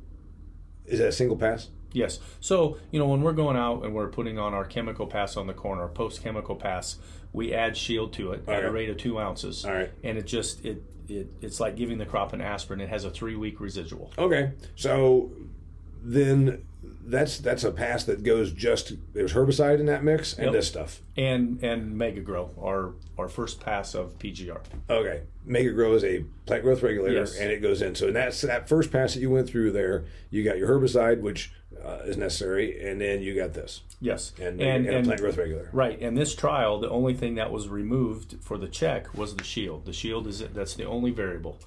is 0.88 1.00
that 1.00 1.10
a 1.10 1.12
single 1.12 1.38
pass? 1.38 1.70
Yes. 1.92 2.20
So, 2.40 2.78
you 2.92 3.00
know, 3.00 3.08
when 3.08 3.22
we're 3.22 3.34
going 3.34 3.58
out 3.58 3.84
and 3.84 3.94
we're 3.94 4.08
putting 4.08 4.40
on 4.40 4.54
our 4.54 4.66
chemical 4.66 5.08
pass 5.08 5.38
on 5.38 5.48
the 5.48 5.54
corner, 5.54 5.84
our 5.84 5.88
post 5.90 6.24
chemical 6.24 6.56
pass, 6.56 6.98
we 7.34 7.54
add 7.54 7.76
shield 7.76 8.14
to 8.14 8.32
it 8.32 8.48
at 8.48 8.64
a 8.64 8.72
rate 8.72 8.90
of 8.90 8.98
two 8.98 9.20
ounces. 9.20 9.66
All 9.66 9.74
right. 9.74 9.92
And 10.04 10.18
it 10.18 10.26
just 10.26 10.64
it, 10.66 10.84
it 11.08 11.30
it's 11.42 11.60
like 11.60 11.76
giving 11.76 11.98
the 11.98 12.06
crop 12.06 12.34
an 12.34 12.42
aspirin. 12.42 12.82
It 12.82 12.90
has 12.90 13.04
a 13.04 13.10
three 13.10 13.36
week 13.36 13.60
residual. 13.60 14.12
Okay. 14.18 14.54
So 14.76 15.32
then 16.02 16.67
that's 17.08 17.40
that's 17.40 17.64
a 17.64 17.72
pass 17.72 18.04
that 18.04 18.24
goes 18.24 18.52
just 18.52 18.94
there's 19.14 19.34
herbicide 19.34 19.80
in 19.80 19.86
that 19.86 20.04
mix 20.04 20.34
and 20.34 20.46
yep. 20.46 20.54
this 20.54 20.68
stuff. 20.68 21.02
And 21.16 21.64
and 21.64 21.98
mega 21.98 22.22
grow 22.22 22.52
our 22.62 22.94
our 23.18 23.30
first 23.30 23.60
pass 23.60 23.96
of 23.96 24.18
pgr 24.20 24.60
okay. 24.90 25.24
Mega 25.46 25.72
grow 25.72 25.94
is 25.94 26.04
a 26.04 26.26
plant 26.46 26.64
growth 26.64 26.84
regulator 26.84 27.20
yes. 27.20 27.38
and 27.38 27.50
it 27.50 27.62
goes 27.62 27.82
in. 27.82 27.96
So 27.96 28.12
that's 28.12 28.42
that 28.42 28.68
first 28.68 28.92
pass 28.92 29.14
that 29.14 29.22
you 29.22 29.32
went 29.32 29.50
through 29.50 29.72
there 29.72 30.06
you 30.30 30.44
got 30.44 30.58
your 30.58 30.70
herbicide 30.70 31.22
which 31.22 31.52
uh, 31.84 32.00
is 32.06 32.18
necessary 32.18 32.86
and 32.86 33.00
then 33.00 33.22
you 33.22 33.36
got 33.36 33.54
this. 33.54 33.82
Yes. 34.02 34.34
And, 34.38 34.62
and, 34.62 34.86
and, 34.86 34.98
and 34.98 35.06
plant 35.06 35.22
growth 35.22 35.38
regulator. 35.38 35.70
Right. 35.72 36.00
And 36.02 36.18
this 36.18 36.36
trial 36.36 36.80
the 36.80 36.90
only 36.90 37.14
thing 37.14 37.36
that 37.36 37.52
was 37.52 37.70
removed 37.70 38.36
for 38.42 38.58
the 38.58 38.68
check 38.68 39.14
was 39.14 39.36
the 39.36 39.44
shield. 39.44 39.86
The 39.86 39.94
shield 39.94 40.28
is 40.28 40.40
that's 40.40 40.76
the 40.76 40.86
only 40.86 41.12
variable 41.12 41.58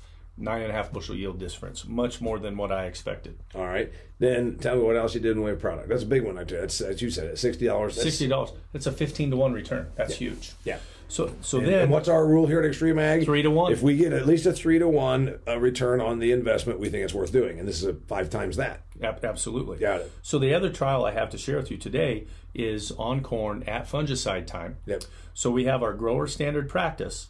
nine 0.41 0.63
and 0.63 0.71
a 0.71 0.75
half 0.75 0.91
bushel 0.93 1.15
yield 1.15 1.39
difference, 1.39 1.87
much 1.87 2.21
more 2.21 2.39
than 2.39 2.57
what 2.57 2.73
I 2.73 2.87
expected. 2.87 3.39
All 3.55 3.67
right. 3.67 3.93
Then 4.19 4.57
tell 4.57 4.77
me 4.77 4.83
what 4.83 4.97
else 4.97 5.15
you 5.15 5.21
did 5.21 5.33
in 5.33 5.39
the 5.39 5.45
way 5.45 5.53
of 5.53 5.61
product. 5.61 5.89
That's 5.89 6.03
a 6.03 6.07
big 6.07 6.25
one 6.25 6.37
right 6.37 6.49
there. 6.49 6.63
That's 6.63 6.81
as 6.81 7.01
you 7.01 7.11
said, 7.11 7.27
it. 7.27 7.39
sixty 7.39 7.67
dollars. 7.67 8.01
Sixty 8.01 8.27
dollars. 8.27 8.53
It's 8.75 8.87
a 8.87 8.93
fifteen 8.93 9.31
to 9.31 9.37
one 9.37 9.53
return. 9.53 9.89
That's 9.97 10.21
yeah. 10.21 10.31
huge. 10.31 10.53
Yeah. 10.65 10.79
So 11.09 11.35
so 11.41 11.59
and, 11.59 11.67
then 11.67 11.81
and 11.83 11.91
what's 11.91 12.09
our 12.09 12.25
rule 12.27 12.47
here 12.47 12.61
at 12.61 12.65
Extreme 12.65 12.99
Ag? 12.99 13.25
Three 13.25 13.43
to 13.43 13.51
one. 13.51 13.73
If 13.73 13.83
we 13.83 13.97
get 13.97 14.13
at 14.13 14.27
least 14.27 14.47
a 14.47 14.53
three 14.53 14.79
to 14.79 14.89
one 14.89 15.39
uh, 15.47 15.59
return 15.59 16.01
on 16.01 16.19
the 16.19 16.33
investment, 16.33 16.79
we 16.79 16.89
think 16.89 17.05
it's 17.05 17.15
worth 17.15 17.33
doing, 17.33 17.59
and 17.59 17.67
this 17.67 17.83
is 17.83 17.85
a 17.85 17.95
five 17.95 18.31
times 18.31 18.57
that. 18.57 18.83
Absolutely. 19.03 19.79
Got 19.79 20.03
it. 20.03 20.13
So 20.23 20.39
the 20.39 20.55
other 20.55 20.71
trial 20.71 21.05
I 21.05 21.13
have 21.13 21.31
to 21.31 21.39
share 21.39 21.57
with 21.57 21.71
you 21.71 21.79
today 21.79 22.27
is 22.55 22.93
on 22.93 23.23
corn 23.23 23.63
at 23.65 23.89
fungicide 23.89 24.47
time. 24.47 24.77
Yep. 24.87 25.05
So 25.35 25.51
we 25.51 25.65
have 25.65 25.83
our 25.83 25.95
grower 25.95 26.27
standard 26.27 26.69
practice 26.69 27.29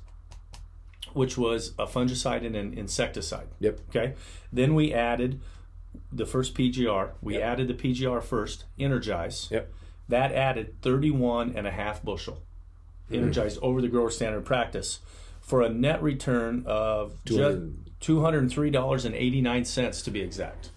which 1.12 1.36
was 1.36 1.72
a 1.78 1.86
fungicide 1.86 2.44
and 2.44 2.56
an 2.56 2.74
insecticide. 2.74 3.46
Yep. 3.60 3.80
Okay. 3.88 4.14
Then 4.52 4.74
we 4.74 4.92
added 4.92 5.40
the 6.12 6.26
first 6.26 6.54
PGR. 6.54 7.12
We 7.20 7.34
yep. 7.34 7.42
added 7.42 7.68
the 7.68 7.74
PGR 7.74 8.22
first, 8.22 8.64
Energize. 8.78 9.48
Yep. 9.50 9.72
That 10.08 10.32
added 10.32 10.80
31 10.82 11.52
and 11.56 11.66
a 11.66 11.70
half 11.70 12.02
bushel. 12.02 12.42
Mm. 13.10 13.18
Energize 13.18 13.58
over 13.62 13.80
the 13.80 13.88
grower 13.88 14.10
standard 14.10 14.44
practice 14.44 14.98
for 15.40 15.62
a 15.62 15.68
net 15.68 16.02
return 16.02 16.64
of 16.66 17.14
$203.89 17.24 20.04
to 20.04 20.10
be 20.10 20.20
exact. 20.20 20.70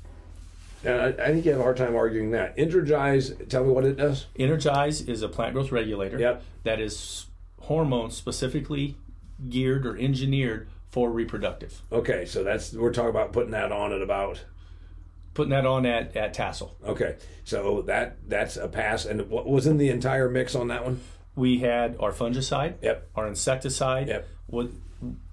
And 0.83 0.99
I, 0.99 1.07
I, 1.07 1.27
think 1.27 1.45
you 1.45 1.51
have 1.51 1.61
a 1.61 1.63
hard 1.63 1.77
time 1.77 1.95
arguing 1.95 2.31
that. 2.31 2.55
Energize, 2.57 3.31
tell 3.49 3.63
me 3.63 3.71
what 3.71 3.85
it 3.85 3.95
does. 3.95 4.25
Energize 4.37 4.99
is 5.01 5.21
a 5.21 5.29
plant 5.29 5.53
growth 5.53 5.71
regulator 5.71 6.19
yep. 6.19 6.43
that 6.63 6.81
is 6.81 7.27
hormone 7.61 8.11
specifically 8.11 8.97
geared 9.49 9.85
or 9.85 9.97
engineered 9.97 10.67
for 10.89 11.09
reproductive. 11.09 11.81
Okay, 11.91 12.25
so 12.25 12.43
that's 12.43 12.73
we're 12.73 12.93
talking 12.93 13.09
about 13.09 13.33
putting 13.33 13.51
that 13.51 13.71
on 13.71 13.91
at 13.91 14.01
about 14.01 14.43
putting 15.33 15.51
that 15.51 15.65
on 15.65 15.85
at, 15.85 16.15
at 16.15 16.33
tassel. 16.33 16.75
Okay, 16.85 17.17
so 17.43 17.81
that 17.83 18.17
that's 18.27 18.57
a 18.57 18.67
pass. 18.67 19.05
And 19.05 19.29
what 19.29 19.47
was 19.47 19.65
in 19.67 19.77
the 19.77 19.89
entire 19.89 20.29
mix 20.29 20.55
on 20.55 20.67
that 20.67 20.85
one? 20.85 21.01
We 21.35 21.59
had 21.59 21.97
our 21.99 22.11
fungicide. 22.11 22.75
Yep. 22.81 23.09
Our 23.15 23.27
insecticide. 23.27 24.07
Yep. 24.07 24.27
What 24.47 24.69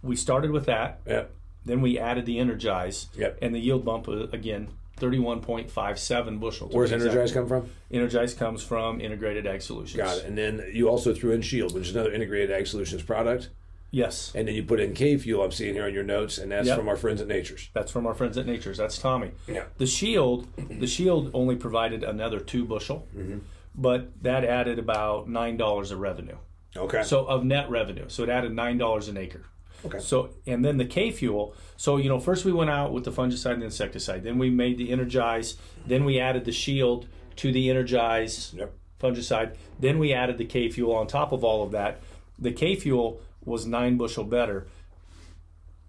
we 0.02 0.16
started 0.16 0.50
with 0.50 0.66
that. 0.66 1.00
Yep. 1.06 1.34
Then 1.64 1.82
we 1.82 1.98
added 1.98 2.24
the 2.24 2.38
Energize. 2.38 3.08
Yep. 3.14 3.38
And 3.42 3.54
the 3.54 3.58
yield 3.58 3.84
bump 3.84 4.08
again. 4.08 4.68
31.57 4.98 6.40
bushels. 6.40 6.74
Where's 6.74 6.92
Energize 6.92 7.32
come 7.32 7.48
from? 7.48 7.70
Energize 7.90 8.34
comes 8.34 8.62
from 8.62 9.00
Integrated 9.00 9.46
Ag 9.46 9.62
Solutions. 9.62 9.96
Got 9.96 10.18
it. 10.18 10.24
And 10.26 10.36
then 10.36 10.70
you 10.74 10.90
also 10.90 11.14
threw 11.14 11.32
in 11.32 11.40
Shield, 11.40 11.74
which 11.74 11.88
is 11.88 11.94
another 11.94 12.12
Integrated 12.12 12.50
Ag 12.50 12.66
Solutions 12.66 13.02
product. 13.02 13.48
Yes. 13.90 14.32
And 14.34 14.46
then 14.46 14.54
you 14.54 14.62
put 14.62 14.78
in 14.80 14.94
K 14.94 15.16
fuel, 15.16 15.42
I'm 15.42 15.50
seeing 15.50 15.74
here 15.74 15.84
on 15.84 15.92
your 15.94 16.04
notes, 16.04 16.38
and 16.38 16.52
that's 16.52 16.68
Yep. 16.68 16.78
from 16.78 16.88
our 16.88 16.96
friends 16.96 17.20
at 17.20 17.26
Nature's. 17.26 17.70
That's 17.74 17.90
from 17.90 18.06
our 18.06 18.14
friends 18.14 18.38
at 18.38 18.46
Nature's. 18.46 18.78
That's 18.78 18.98
Tommy. 18.98 19.32
Yeah. 19.48 19.64
The 19.78 19.86
shield, 19.86 20.46
the 20.56 20.86
shield 20.86 21.30
only 21.34 21.56
provided 21.56 22.04
another 22.04 22.38
two 22.40 22.64
bushel, 22.64 23.08
Mm-hmm. 23.16 23.38
but 23.74 24.10
that 24.22 24.44
added 24.44 24.78
about 24.78 25.28
nine 25.28 25.56
dollars 25.56 25.90
of 25.90 25.98
revenue. 25.98 26.36
Okay. 26.76 27.02
So 27.02 27.24
of 27.26 27.44
net 27.44 27.68
revenue, 27.68 28.04
so 28.08 28.22
it 28.22 28.28
added 28.28 28.52
nine 28.54 28.78
dollars 28.78 29.08
an 29.08 29.16
acre. 29.16 29.44
Okay. 29.84 29.98
So 29.98 30.30
and 30.46 30.64
then 30.64 30.76
the 30.76 30.84
K 30.84 31.10
fuel. 31.10 31.54
So 31.76 31.96
you 31.96 32.08
know, 32.08 32.20
first 32.20 32.44
we 32.44 32.52
went 32.52 32.70
out 32.70 32.92
with 32.92 33.04
the 33.04 33.10
fungicide 33.10 33.54
and 33.54 33.62
the 33.62 33.66
insecticide. 33.66 34.22
Then 34.22 34.38
we 34.38 34.50
made 34.50 34.78
the 34.78 34.90
Energize. 34.92 35.56
Then 35.86 36.04
we 36.04 36.20
added 36.20 36.44
the 36.44 36.52
shield 36.52 37.08
to 37.36 37.50
the 37.50 37.68
Energize 37.70 38.52
Yep. 38.56 38.72
fungicide. 39.00 39.56
Then 39.80 39.98
we 39.98 40.12
added 40.12 40.38
the 40.38 40.44
K 40.44 40.68
fuel 40.68 40.94
on 40.94 41.08
top 41.08 41.32
of 41.32 41.42
all 41.42 41.64
of 41.64 41.72
that. 41.72 42.00
The 42.38 42.52
K 42.52 42.76
fuel 42.76 43.20
was 43.44 43.66
nine 43.66 43.96
bushel 43.96 44.24
better 44.24 44.66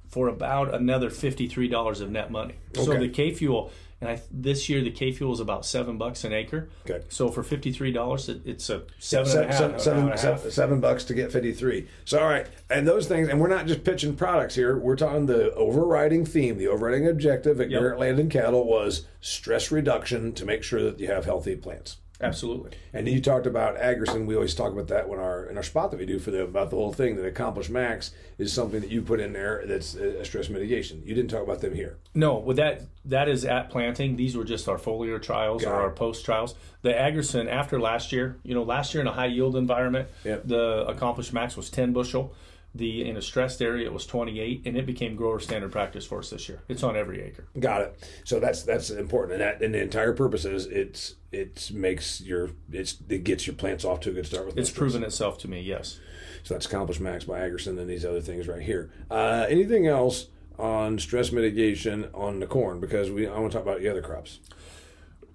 for 0.10 0.28
about 0.28 0.74
another 0.74 1.10
fifty-three 1.10 1.68
dollars 1.68 2.02
of 2.02 2.12
net 2.12 2.32
money. 2.32 2.56
So 2.76 2.98
the 2.98 3.08
K 3.10 3.32
fuel, 3.34 3.72
and 4.02 4.10
I, 4.10 4.22
this 4.30 4.68
year 4.68 4.82
the 4.82 4.92
K 4.92 5.12
fuel 5.14 5.32
is 5.32 5.40
about 5.40 5.66
seven 5.66 5.98
bucks 5.98 6.26
an 6.26 6.34
acre. 6.34 6.68
Okay. 6.90 7.06
So 7.10 7.30
for 7.30 7.44
fifty-three 7.44 7.94
dollars, 7.94 8.28
it, 8.28 8.42
it's 8.46 8.70
a 8.70 8.84
seven 9.00 9.26
Seven, 9.30 9.44
and 9.44 9.50
a 9.52 9.54
half- 9.54 9.58
seven- 9.58 9.80
seven- 9.80 10.04
and 10.10 10.14
a 10.14 10.22
half. 10.22 10.52
seven 10.52 10.80
bucks 10.82 11.06
to 11.06 11.14
get 11.14 11.32
53. 11.32 11.88
So, 12.04 12.20
all 12.20 12.28
right. 12.28 12.46
And 12.70 12.86
those 12.86 13.08
things, 13.08 13.30
and 13.30 13.40
we're 13.40 13.48
not 13.48 13.68
just 13.68 13.86
pitching 13.86 14.16
products 14.16 14.56
here. 14.56 14.78
We're 14.78 14.98
talking 14.98 15.28
the 15.28 15.54
overriding 15.54 16.26
theme, 16.26 16.58
the 16.58 16.68
overriding 16.68 17.08
objective 17.08 17.62
at 17.62 17.70
Yep. 17.70 17.80
Garrett 17.80 18.00
Land 18.00 18.20
and 18.20 18.30
Cattle 18.30 18.66
was 18.68 19.06
stress 19.22 19.72
reduction 19.72 20.34
to 20.34 20.46
make 20.46 20.64
sure 20.64 20.84
that 20.84 21.00
you 21.00 21.08
have 21.08 21.24
healthy 21.24 21.56
plants. 21.56 21.98
Absolutely. 22.24 22.72
And 22.94 23.08
you 23.08 23.22
talked 23.22 23.48
about 23.48 23.78
Agrison. 23.78 24.26
We 24.26 24.36
always 24.36 24.54
talk 24.56 24.72
about 24.72 24.88
that 24.90 25.08
when 25.10 25.20
our 25.20 25.46
in 25.46 25.58
our 25.58 25.64
spot 25.64 25.92
that 25.92 26.00
we 26.00 26.06
do 26.06 26.20
for 26.20 26.32
them 26.32 26.44
about 26.48 26.70
the 26.70 26.76
whole 26.76 26.94
thing. 26.94 27.16
That 27.16 27.26
Accomplish 27.26 27.70
Max 27.70 28.12
is 28.38 28.52
something 28.54 28.82
that 28.82 28.90
you 28.90 29.02
put 29.02 29.20
in 29.20 29.34
there 29.34 29.64
that's 29.66 29.96
a 29.96 30.24
stress 30.26 30.50
mitigation. 30.50 31.02
You 31.06 31.14
didn't 31.16 31.30
talk 31.32 31.44
about 31.44 31.62
them 31.62 31.74
here. 31.76 31.98
No, 32.14 32.38
with 32.38 32.58
that 32.58 32.82
that 33.06 33.28
is 33.30 33.46
at 33.46 33.70
planting. 33.70 34.16
These 34.16 34.36
were 34.38 34.44
just 34.44 34.68
our 34.70 34.78
foliar 34.78 35.22
trials 35.22 35.64
Got 35.64 35.72
or 35.74 35.80
it. 35.82 35.84
our 35.84 35.92
post 35.92 36.24
trials. 36.26 36.56
The 36.84 36.90
Agrison 36.92 37.48
after 37.50 37.80
last 37.80 38.12
year, 38.12 38.38
you 38.44 38.54
know, 38.56 38.64
last 38.64 38.94
year 38.94 39.02
in 39.02 39.08
a 39.08 39.12
high 39.14 39.28
yield 39.28 39.56
environment, 39.56 40.10
Yep. 40.24 40.44
the 40.46 40.86
Accomplished 40.88 41.34
Max 41.34 41.56
was 41.58 41.70
ten 41.70 41.94
bushel. 41.94 42.34
The 42.74 43.10
in 43.10 43.18
a 43.18 43.22
stressed 43.22 43.62
area 43.62 43.86
it 43.86 43.94
was 43.94 44.06
28, 44.06 44.62
and 44.66 44.78
it 44.78 44.86
became 44.86 45.16
grower 45.16 45.40
standard 45.40 45.72
practice 45.72 46.06
for 46.06 46.20
us 46.20 46.30
this 46.30 46.48
year. 46.48 46.62
It's 46.70 46.84
on 46.84 46.96
every 46.96 47.22
acre. 47.22 47.46
Got 47.60 47.82
it. 47.82 48.10
So 48.24 48.40
that's 48.40 48.64
that's 48.64 48.90
important, 48.90 49.34
and 49.34 49.42
that 49.42 49.62
and 49.62 49.74
the 49.74 49.82
entire 49.82 50.14
purpose 50.14 50.46
is 50.46 50.68
it's 50.68 51.16
it 51.32 51.70
makes 51.74 52.22
your 52.22 52.52
it's 52.72 52.96
it 53.10 53.26
gets 53.26 53.46
your 53.46 53.56
plants 53.58 53.84
off 53.84 54.00
to 54.02 54.12
a 54.12 54.14
good 54.14 54.26
start 54.26 54.46
with. 54.46 54.58
It's 54.58 54.70
proven 54.70 55.04
itself 55.04 55.38
to 55.40 55.50
me. 55.50 55.62
Yes. 55.62 56.00
So 56.44 56.54
that's 56.54 56.66
accomplished 56.66 57.02
max 57.02 57.26
by 57.26 57.40
Agrison 57.40 57.78
and 57.78 57.90
these 57.90 58.06
other 58.06 58.22
things 58.22 58.48
right 58.48 58.62
here. 58.62 58.90
Uh, 59.12 59.46
anything 59.50 59.86
else 59.86 60.28
on 60.58 60.98
stress 60.98 61.32
mitigation 61.32 62.08
on 62.14 62.40
the 62.40 62.48
corn? 62.48 62.80
Because 62.80 63.12
we 63.12 63.28
I 63.28 63.38
want 63.38 63.52
to 63.52 63.58
talk 63.58 63.68
about 63.68 63.80
the 63.80 63.90
other 63.90 64.02
crops 64.02 64.40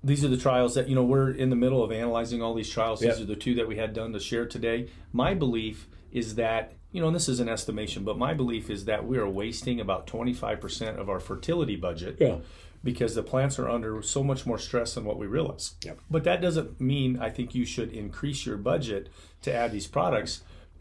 these 0.07 0.25
are 0.25 0.29
the 0.29 0.37
trials 0.37 0.75
that 0.75 0.89
you 0.89 0.95
know 0.95 1.03
we're 1.03 1.31
in 1.31 1.51
the 1.51 1.57
middle 1.57 1.83
of 1.83 1.91
analyzing 1.91 2.41
all 2.41 2.55
these 2.55 2.71
trials. 2.71 3.03
Yep. 3.03 3.15
These 3.15 3.23
are 3.23 3.27
the 3.27 3.37
two 3.37 3.55
that 3.57 3.67
we 3.67 3.77
had 3.77 3.93
done 3.93 4.13
to 4.13 4.21
share 4.21 4.47
today. 4.47 4.89
My 5.13 5.35
belief 5.35 5.89
is 6.13 6.37
that 6.37 6.75
you 6.97 7.03
know, 7.03 7.09
and 7.09 7.15
this 7.15 7.29
is 7.29 7.41
an 7.41 7.49
estimation, 7.51 8.05
but 8.05 8.17
my 8.17 8.33
belief 8.33 8.71
is 8.71 8.87
that 8.87 9.07
we 9.07 9.19
are 9.19 9.29
wasting 9.29 9.81
about 9.81 10.07
25% 10.07 10.97
of 10.99 11.11
our 11.11 11.21
fertility 11.21 11.77
budget. 11.77 12.17
Yeah. 12.19 12.39
Because 12.83 13.15
the 13.15 13.23
plants 13.23 13.59
are 13.59 13.69
under 13.69 14.01
so 14.01 14.25
much 14.25 14.47
more 14.47 14.59
stress 14.59 14.95
than 14.95 15.05
what 15.05 15.19
we 15.19 15.27
realize. 15.27 15.75
Yep. 15.85 15.99
But 16.11 16.25
that 16.25 16.41
doesn't 16.41 16.81
mean 16.81 17.19
I 17.21 17.29
think 17.29 17.55
you 17.55 17.67
should 17.67 17.93
increase 17.93 18.47
your 18.47 18.57
budget 18.57 19.11
to 19.43 19.53
add 19.53 19.73
these 19.73 19.87
products. 19.87 20.41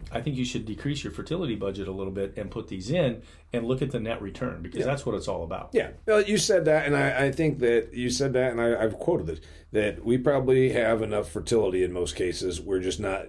I 0.09 0.21
think 0.21 0.37
you 0.37 0.45
should 0.45 0.65
decrease 0.65 1.03
your 1.03 1.11
fertility 1.11 1.55
budget 1.55 1.89
a 1.89 1.91
little 1.91 2.13
bit 2.13 2.37
and 2.37 2.49
put 2.49 2.69
these 2.69 2.91
in 2.91 3.23
and 3.51 3.65
look 3.65 3.81
at 3.81 3.91
the 3.91 3.99
net 3.99 4.21
return 4.21 4.61
because 4.61 4.79
Yeah. 4.79 4.85
that's 4.85 5.05
what 5.05 5.15
it's 5.15 5.27
all 5.27 5.43
about. 5.43 5.71
Yeah, 5.73 5.89
well, 6.05 6.21
you 6.21 6.37
said 6.37 6.63
that, 6.65 6.85
and 6.85 6.95
I, 6.95 7.25
I 7.25 7.31
think 7.31 7.59
that 7.59 7.93
you 7.93 8.09
said 8.09 8.31
that, 8.33 8.51
and 8.51 8.61
I, 8.61 8.81
I've 8.81 8.99
quoted 8.99 9.29
it 9.29 9.43
that 9.71 10.05
we 10.05 10.17
probably 10.17 10.69
have 10.71 11.01
enough 11.01 11.29
fertility 11.29 11.83
in 11.83 11.91
most 11.91 12.15
cases. 12.15 12.61
We're 12.61 12.79
just 12.81 12.99
not 13.01 13.27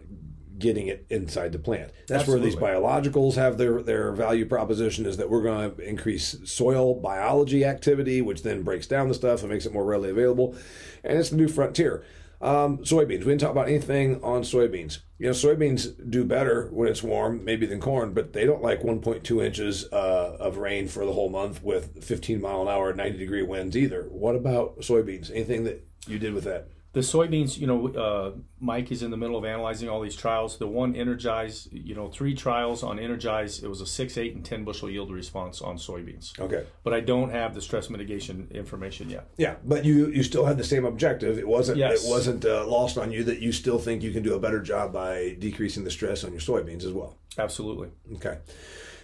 getting 0.58 0.86
it 0.86 1.06
inside 1.10 1.52
the 1.52 1.58
plant. 1.58 1.92
That's 2.08 2.26
where 2.26 2.38
these 2.38 2.56
biologicals 2.56 3.34
have 3.34 3.58
their 3.58 3.82
their 3.82 4.12
value 4.12 4.46
proposition 4.46 5.06
is 5.06 5.16
that 5.16 5.30
we're 5.30 5.42
going 5.42 5.74
to 5.74 5.82
increase 5.82 6.36
soil 6.44 6.94
biology 6.94 7.64
activity, 7.64 8.22
which 8.22 8.42
then 8.42 8.62
breaks 8.62 8.86
down 8.86 9.08
the 9.08 9.14
stuff 9.14 9.42
and 9.42 9.50
makes 9.50 9.66
it 9.66 9.72
more 9.72 9.84
readily 9.84 10.10
available, 10.10 10.56
and 11.04 11.18
it's 11.18 11.30
the 11.30 11.36
new 11.36 11.48
frontier. 11.48 12.04
Um, 12.38 12.78
soybeans. 12.78 13.20
We 13.20 13.24
didn't 13.24 13.40
talk 13.40 13.50
about 13.50 13.68
anything 13.68 14.22
on 14.22 14.42
soybeans. 14.42 14.98
You 15.18 15.26
know, 15.26 15.32
soybeans 15.32 16.10
do 16.10 16.22
better 16.22 16.68
when 16.70 16.86
it's 16.86 17.02
warm, 17.02 17.42
maybe 17.42 17.64
than 17.64 17.80
corn, 17.80 18.12
but 18.12 18.34
they 18.34 18.44
don't 18.44 18.62
like 18.62 18.82
1.2 18.82 19.42
inches 19.42 19.90
uh, 19.90 20.36
of 20.38 20.58
rain 20.58 20.86
for 20.86 21.06
the 21.06 21.14
whole 21.14 21.30
month 21.30 21.62
with 21.62 22.04
15 22.04 22.40
mile 22.42 22.60
an 22.60 22.68
hour, 22.68 22.92
90 22.92 23.16
degree 23.16 23.42
winds 23.42 23.74
either. 23.74 24.02
What 24.10 24.36
about 24.36 24.80
soybeans? 24.80 25.30
Anything 25.30 25.64
that 25.64 25.86
you 26.06 26.18
did 26.18 26.34
with 26.34 26.44
that? 26.44 26.68
The 26.96 27.02
soybeans, 27.02 27.58
you 27.58 27.66
know, 27.66 27.88
uh, 27.88 28.30
Mike 28.58 28.90
is 28.90 29.02
in 29.02 29.10
the 29.10 29.18
middle 29.18 29.36
of 29.36 29.44
analyzing 29.44 29.86
all 29.90 30.00
these 30.00 30.16
trials. 30.16 30.56
The 30.56 30.66
one 30.66 30.96
Energize, 30.96 31.68
you 31.70 31.94
know, 31.94 32.08
three 32.08 32.34
trials 32.34 32.82
on 32.82 32.98
Energize, 32.98 33.62
it 33.62 33.68
was 33.68 33.82
a 33.82 33.86
six, 33.86 34.16
eight, 34.16 34.34
and 34.34 34.42
10 34.42 34.64
bushel 34.64 34.88
yield 34.88 35.12
response 35.12 35.60
on 35.60 35.76
soybeans. 35.76 36.40
Okay. 36.40 36.64
But 36.84 36.94
I 36.94 37.00
don't 37.00 37.28
have 37.28 37.54
the 37.54 37.60
stress 37.60 37.90
mitigation 37.90 38.48
information 38.50 39.10
yet. 39.10 39.28
Yeah, 39.36 39.56
but 39.62 39.84
you 39.84 40.06
you 40.06 40.22
still 40.22 40.46
had 40.46 40.56
the 40.56 40.64
same 40.64 40.86
objective. 40.86 41.38
It 41.38 41.46
wasn't 41.46 41.76
Yes. 41.76 42.02
it 42.02 42.08
wasn't 42.08 42.46
uh, 42.46 42.66
lost 42.66 42.96
on 42.96 43.12
you 43.12 43.24
that 43.24 43.40
you 43.40 43.52
still 43.52 43.78
think 43.78 44.02
you 44.02 44.10
can 44.10 44.22
do 44.22 44.32
a 44.32 44.40
better 44.40 44.62
job 44.62 44.94
by 44.94 45.36
decreasing 45.38 45.84
the 45.84 45.90
stress 45.90 46.24
on 46.24 46.30
your 46.32 46.40
soybeans 46.40 46.82
as 46.82 46.92
well. 46.94 47.18
Absolutely. 47.36 47.90
Okay. 48.14 48.38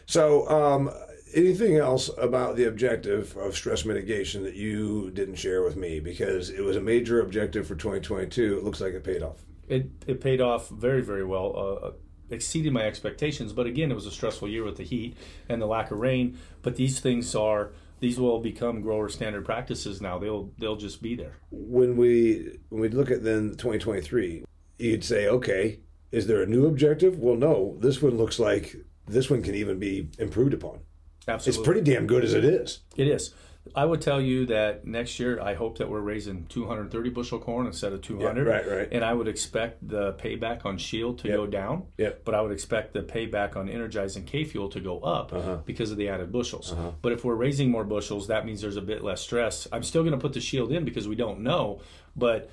So, 0.06 0.48
um, 0.48 0.90
anything 1.34 1.76
else 1.76 2.10
about 2.18 2.56
the 2.56 2.64
objective 2.64 3.36
of 3.36 3.56
stress 3.56 3.84
mitigation 3.84 4.42
that 4.44 4.54
you 4.54 5.10
didn't 5.10 5.36
share 5.36 5.62
with 5.62 5.76
me 5.76 6.00
because 6.00 6.50
it 6.50 6.62
was 6.62 6.76
a 6.76 6.80
major 6.80 7.20
objective 7.20 7.66
for 7.66 7.74
2022. 7.74 8.58
It 8.58 8.64
looks 8.64 8.80
like 8.80 8.94
it 8.94 9.04
paid 9.04 9.22
off. 9.22 9.44
It, 9.68 9.90
it 10.06 10.20
paid 10.20 10.40
off 10.40 10.68
very, 10.68 11.02
very 11.02 11.24
well. 11.24 11.80
Uh, 11.82 11.90
exceeded 12.32 12.72
my 12.72 12.82
expectations. 12.82 13.52
But 13.52 13.66
again, 13.66 13.90
it 13.90 13.94
was 13.94 14.06
a 14.06 14.10
stressful 14.10 14.48
year 14.48 14.64
with 14.64 14.76
the 14.76 14.84
heat 14.84 15.16
and 15.48 15.60
the 15.60 15.66
lack 15.66 15.90
of 15.90 15.98
rain. 15.98 16.38
But 16.62 16.76
these 16.76 17.00
things 17.00 17.34
are 17.34 17.72
these 18.00 18.18
will 18.18 18.40
become 18.40 18.80
grower 18.80 19.08
standard 19.08 19.44
practices 19.44 20.00
now. 20.00 20.18
They'll 20.18 20.50
they'll 20.58 20.76
just 20.76 21.02
be 21.02 21.14
there. 21.14 21.36
When 21.50 21.96
we 21.96 22.58
when 22.70 22.80
we 22.80 22.88
look 22.88 23.10
at 23.10 23.22
then 23.22 23.50
2023, 23.50 24.44
you'd 24.78 25.04
say, 25.04 25.28
okay, 25.28 25.80
is 26.10 26.26
there 26.26 26.42
a 26.42 26.46
new 26.46 26.66
objective? 26.66 27.18
Well, 27.18 27.36
no. 27.36 27.76
This 27.78 28.02
one 28.02 28.16
looks 28.16 28.38
like 28.38 28.76
this 29.06 29.30
one 29.30 29.42
can 29.42 29.54
even 29.54 29.78
be 29.78 30.08
improved 30.18 30.54
upon. 30.54 30.80
Absolutely, 31.28 31.60
It's 31.60 31.66
pretty 31.66 31.80
damn 31.92 32.06
good 32.06 32.24
as 32.24 32.34
it 32.34 32.44
is. 32.44 32.80
It 32.96 33.06
is. 33.08 33.34
I 33.76 33.84
would 33.84 34.00
tell 34.00 34.20
you 34.20 34.46
that 34.46 34.84
next 34.88 35.20
year 35.20 35.40
I 35.40 35.54
hope 35.54 35.78
that 35.78 35.88
we're 35.88 36.00
raising 36.00 36.46
230 36.46 37.10
bushel 37.10 37.38
corn 37.38 37.66
instead 37.68 37.92
of 37.92 38.00
200. 38.02 38.44
right, 38.44 38.68
right. 38.68 38.88
And 38.90 39.04
I 39.04 39.12
would 39.12 39.28
expect 39.28 39.86
the 39.86 40.14
payback 40.14 40.66
on 40.66 40.78
Shield 40.78 41.20
to 41.20 41.28
go 41.28 41.46
down. 41.46 41.84
Yep. 41.96 42.22
But 42.24 42.34
I 42.34 42.40
would 42.40 42.50
expect 42.50 42.92
the 42.92 43.02
payback 43.04 43.54
on 43.54 43.68
Energize 43.68 44.16
and 44.16 44.26
K 44.26 44.42
Fuel 44.42 44.68
to 44.70 44.80
go 44.80 44.98
up 45.00 45.32
Uh-huh. 45.32 45.58
because 45.64 45.92
of 45.92 45.96
the 45.96 46.08
added 46.08 46.32
bushels. 46.32 46.74
But 47.02 47.12
if 47.12 47.24
we're 47.24 47.36
raising 47.36 47.70
more 47.70 47.84
bushels, 47.84 48.26
that 48.26 48.44
means 48.44 48.60
there's 48.62 48.76
a 48.76 48.82
bit 48.82 49.04
less 49.04 49.20
stress. 49.20 49.68
I'm 49.70 49.84
still 49.84 50.02
going 50.02 50.10
to 50.12 50.18
put 50.18 50.32
the 50.32 50.40
Shield 50.40 50.72
in 50.72 50.84
because 50.84 51.06
we 51.06 51.14
don't 51.14 51.40
know, 51.40 51.80
but 52.16 52.50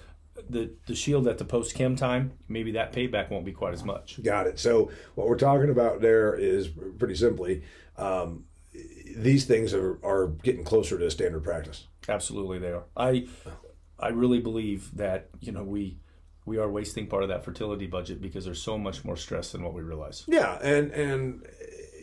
the 0.48 0.72
the 0.86 0.94
Shield 0.96 1.28
at 1.28 1.40
the 1.40 1.44
post 1.44 1.74
chem 1.74 1.96
time, 1.96 2.34
maybe 2.48 2.74
that 2.74 2.94
payback 2.94 3.32
won't 3.32 3.46
be 3.46 3.52
quite 3.52 3.74
as 3.74 3.84
much. 3.84 4.22
Got 4.22 4.46
it. 4.46 4.60
So 4.60 4.92
what 5.16 5.28
we're 5.28 5.38
talking 5.40 5.72
about 5.72 6.02
there 6.02 6.36
is 6.36 6.70
pretty 7.00 7.16
simply, 7.16 7.64
um, 7.98 8.46
these 9.20 9.46
things 9.46 9.74
are, 9.74 10.00
are 10.04 10.28
getting 10.28 10.64
closer 10.64 10.98
to 10.98 11.12
standard 11.12 11.44
practice. 11.44 11.88
Absolutely, 12.08 12.60
they 12.60 12.72
are. 12.72 12.86
I 12.96 13.28
I 14.00 14.10
really 14.10 14.40
believe 14.40 14.96
that 14.96 15.30
you 15.40 15.52
know 15.52 15.64
we 15.64 16.00
we 16.46 16.58
are 16.58 16.70
wasting 16.70 17.08
part 17.08 17.24
of 17.24 17.30
that 17.30 17.44
fertility 17.46 17.86
budget 17.86 18.22
because 18.22 18.46
there's 18.46 18.62
so 18.62 18.78
much 18.78 19.04
more 19.06 19.18
stress 19.18 19.52
than 19.52 19.64
what 19.64 19.74
we 19.74 19.82
realize. 19.82 20.24
Yeah, 20.28 20.58
and 20.62 20.92
and 20.92 21.46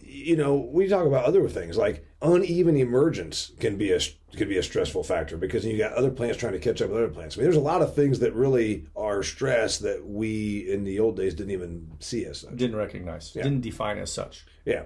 you 0.03 0.37
know 0.37 0.55
we 0.55 0.87
talk 0.89 1.07
about 1.07 1.25
other 1.25 1.49
things 1.49 1.77
like 1.77 2.07
uneven 2.23 2.77
emergence 2.77 3.53
can 3.59 3.77
be 3.77 3.93
a 3.93 3.99
can 4.37 4.49
be 4.49 4.59
a 4.59 4.63
stressful 4.63 5.03
factor 5.03 5.37
because 5.37 5.65
you 5.65 5.79
got 5.79 5.93
other 5.95 6.11
plants 6.11 6.39
trying 6.39 6.53
to 6.53 6.59
catch 6.59 6.83
up 6.83 6.91
with 6.91 6.99
other 6.99 7.09
plants. 7.09 7.37
I 7.37 7.41
mean, 7.41 7.45
there's 7.45 7.57
a 7.57 7.61
lot 7.61 7.83
of 7.83 7.95
things 7.95 8.19
that 8.21 8.35
really 8.35 8.87
are 8.95 9.23
stress 9.23 9.79
that 9.79 10.07
we 10.07 10.71
in 10.71 10.85
the 10.85 11.01
old 11.01 11.17
days 11.17 11.35
didn't 11.35 11.53
even 11.53 11.93
see 12.01 12.25
as 12.27 12.41
such. 12.41 12.57
Didn't 12.57 12.77
recognize, 12.77 13.33
didn't 13.33 13.63
define 13.63 13.99
as 13.99 14.13
such. 14.13 14.47
Yeah. 14.65 14.85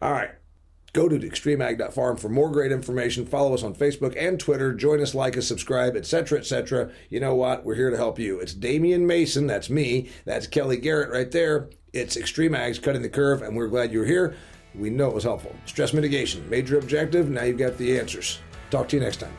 All 0.00 0.12
right. 0.12 0.30
Go 0.92 1.08
to 1.08 1.18
extremeag.farm 1.18 2.18
for 2.18 2.28
more 2.28 2.50
great 2.50 2.70
information. 2.70 3.24
Follow 3.24 3.54
us 3.54 3.62
on 3.62 3.74
Facebook 3.74 4.14
and 4.18 4.38
Twitter. 4.38 4.74
Join 4.74 5.00
us, 5.00 5.14
like 5.14 5.38
us, 5.38 5.46
subscribe, 5.46 5.96
etc., 5.96 6.38
etc. 6.38 6.90
You 7.08 7.18
know 7.18 7.34
what? 7.34 7.64
We're 7.64 7.76
here 7.76 7.88
to 7.88 7.96
help 7.96 8.18
you. 8.18 8.40
It's 8.40 8.52
Damian 8.52 9.06
Mason. 9.06 9.46
That's 9.46 9.70
me. 9.70 10.10
That's 10.26 10.46
Kelly 10.46 10.76
Garrett 10.76 11.10
right 11.10 11.30
there. 11.30 11.70
It's 11.94 12.18
Extreme 12.18 12.52
Ags 12.52 12.82
cutting 12.82 13.00
the 13.00 13.08
curve, 13.08 13.40
and 13.40 13.56
we're 13.56 13.68
glad 13.68 13.90
you're 13.90 14.04
here. 14.04 14.34
We 14.74 14.90
know 14.90 15.08
it 15.08 15.14
was 15.14 15.24
helpful. 15.24 15.54
Stress 15.64 15.94
mitigation, 15.94 16.48
major 16.50 16.78
objective. 16.78 17.30
Now 17.30 17.44
you've 17.44 17.58
got 17.58 17.78
the 17.78 17.98
answers. 17.98 18.40
Talk 18.70 18.88
to 18.88 18.96
you 18.96 19.02
next 19.02 19.18
time. 19.18 19.34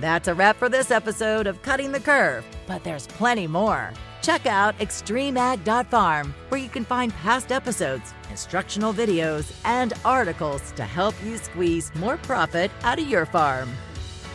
That's 0.00 0.26
a 0.26 0.34
wrap 0.34 0.56
for 0.56 0.68
this 0.68 0.90
episode 0.90 1.46
of 1.46 1.62
Cutting 1.62 1.92
the 1.92 2.00
Curve, 2.00 2.44
but 2.66 2.82
there's 2.82 3.06
plenty 3.06 3.46
more. 3.46 3.92
Check 4.24 4.46
out 4.46 4.78
extremeag.farm, 4.78 6.34
where 6.48 6.58
you 6.58 6.70
can 6.70 6.86
find 6.86 7.12
past 7.12 7.52
episodes, 7.52 8.14
instructional 8.30 8.94
videos, 8.94 9.54
and 9.66 9.92
articles 10.02 10.72
to 10.76 10.82
help 10.82 11.14
you 11.22 11.36
squeeze 11.36 11.94
more 11.96 12.16
profit 12.16 12.70
out 12.84 12.98
of 12.98 13.06
your 13.06 13.26
farm. 13.26 13.70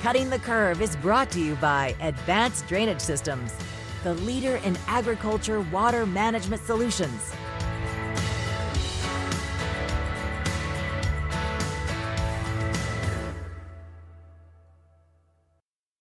Cutting 0.04 0.30
the 0.30 0.38
Curve 0.38 0.84
is 0.84 0.96
brought 0.98 1.32
to 1.32 1.42
you 1.42 1.56
by 1.56 1.96
Advanced 2.02 2.68
Drainage 2.68 3.00
Systems, 3.02 3.52
the 4.04 4.14
leader 4.14 4.58
in 4.58 4.78
agriculture 4.86 5.62
water 5.62 6.06
management 6.06 6.62
solutions. 6.62 7.34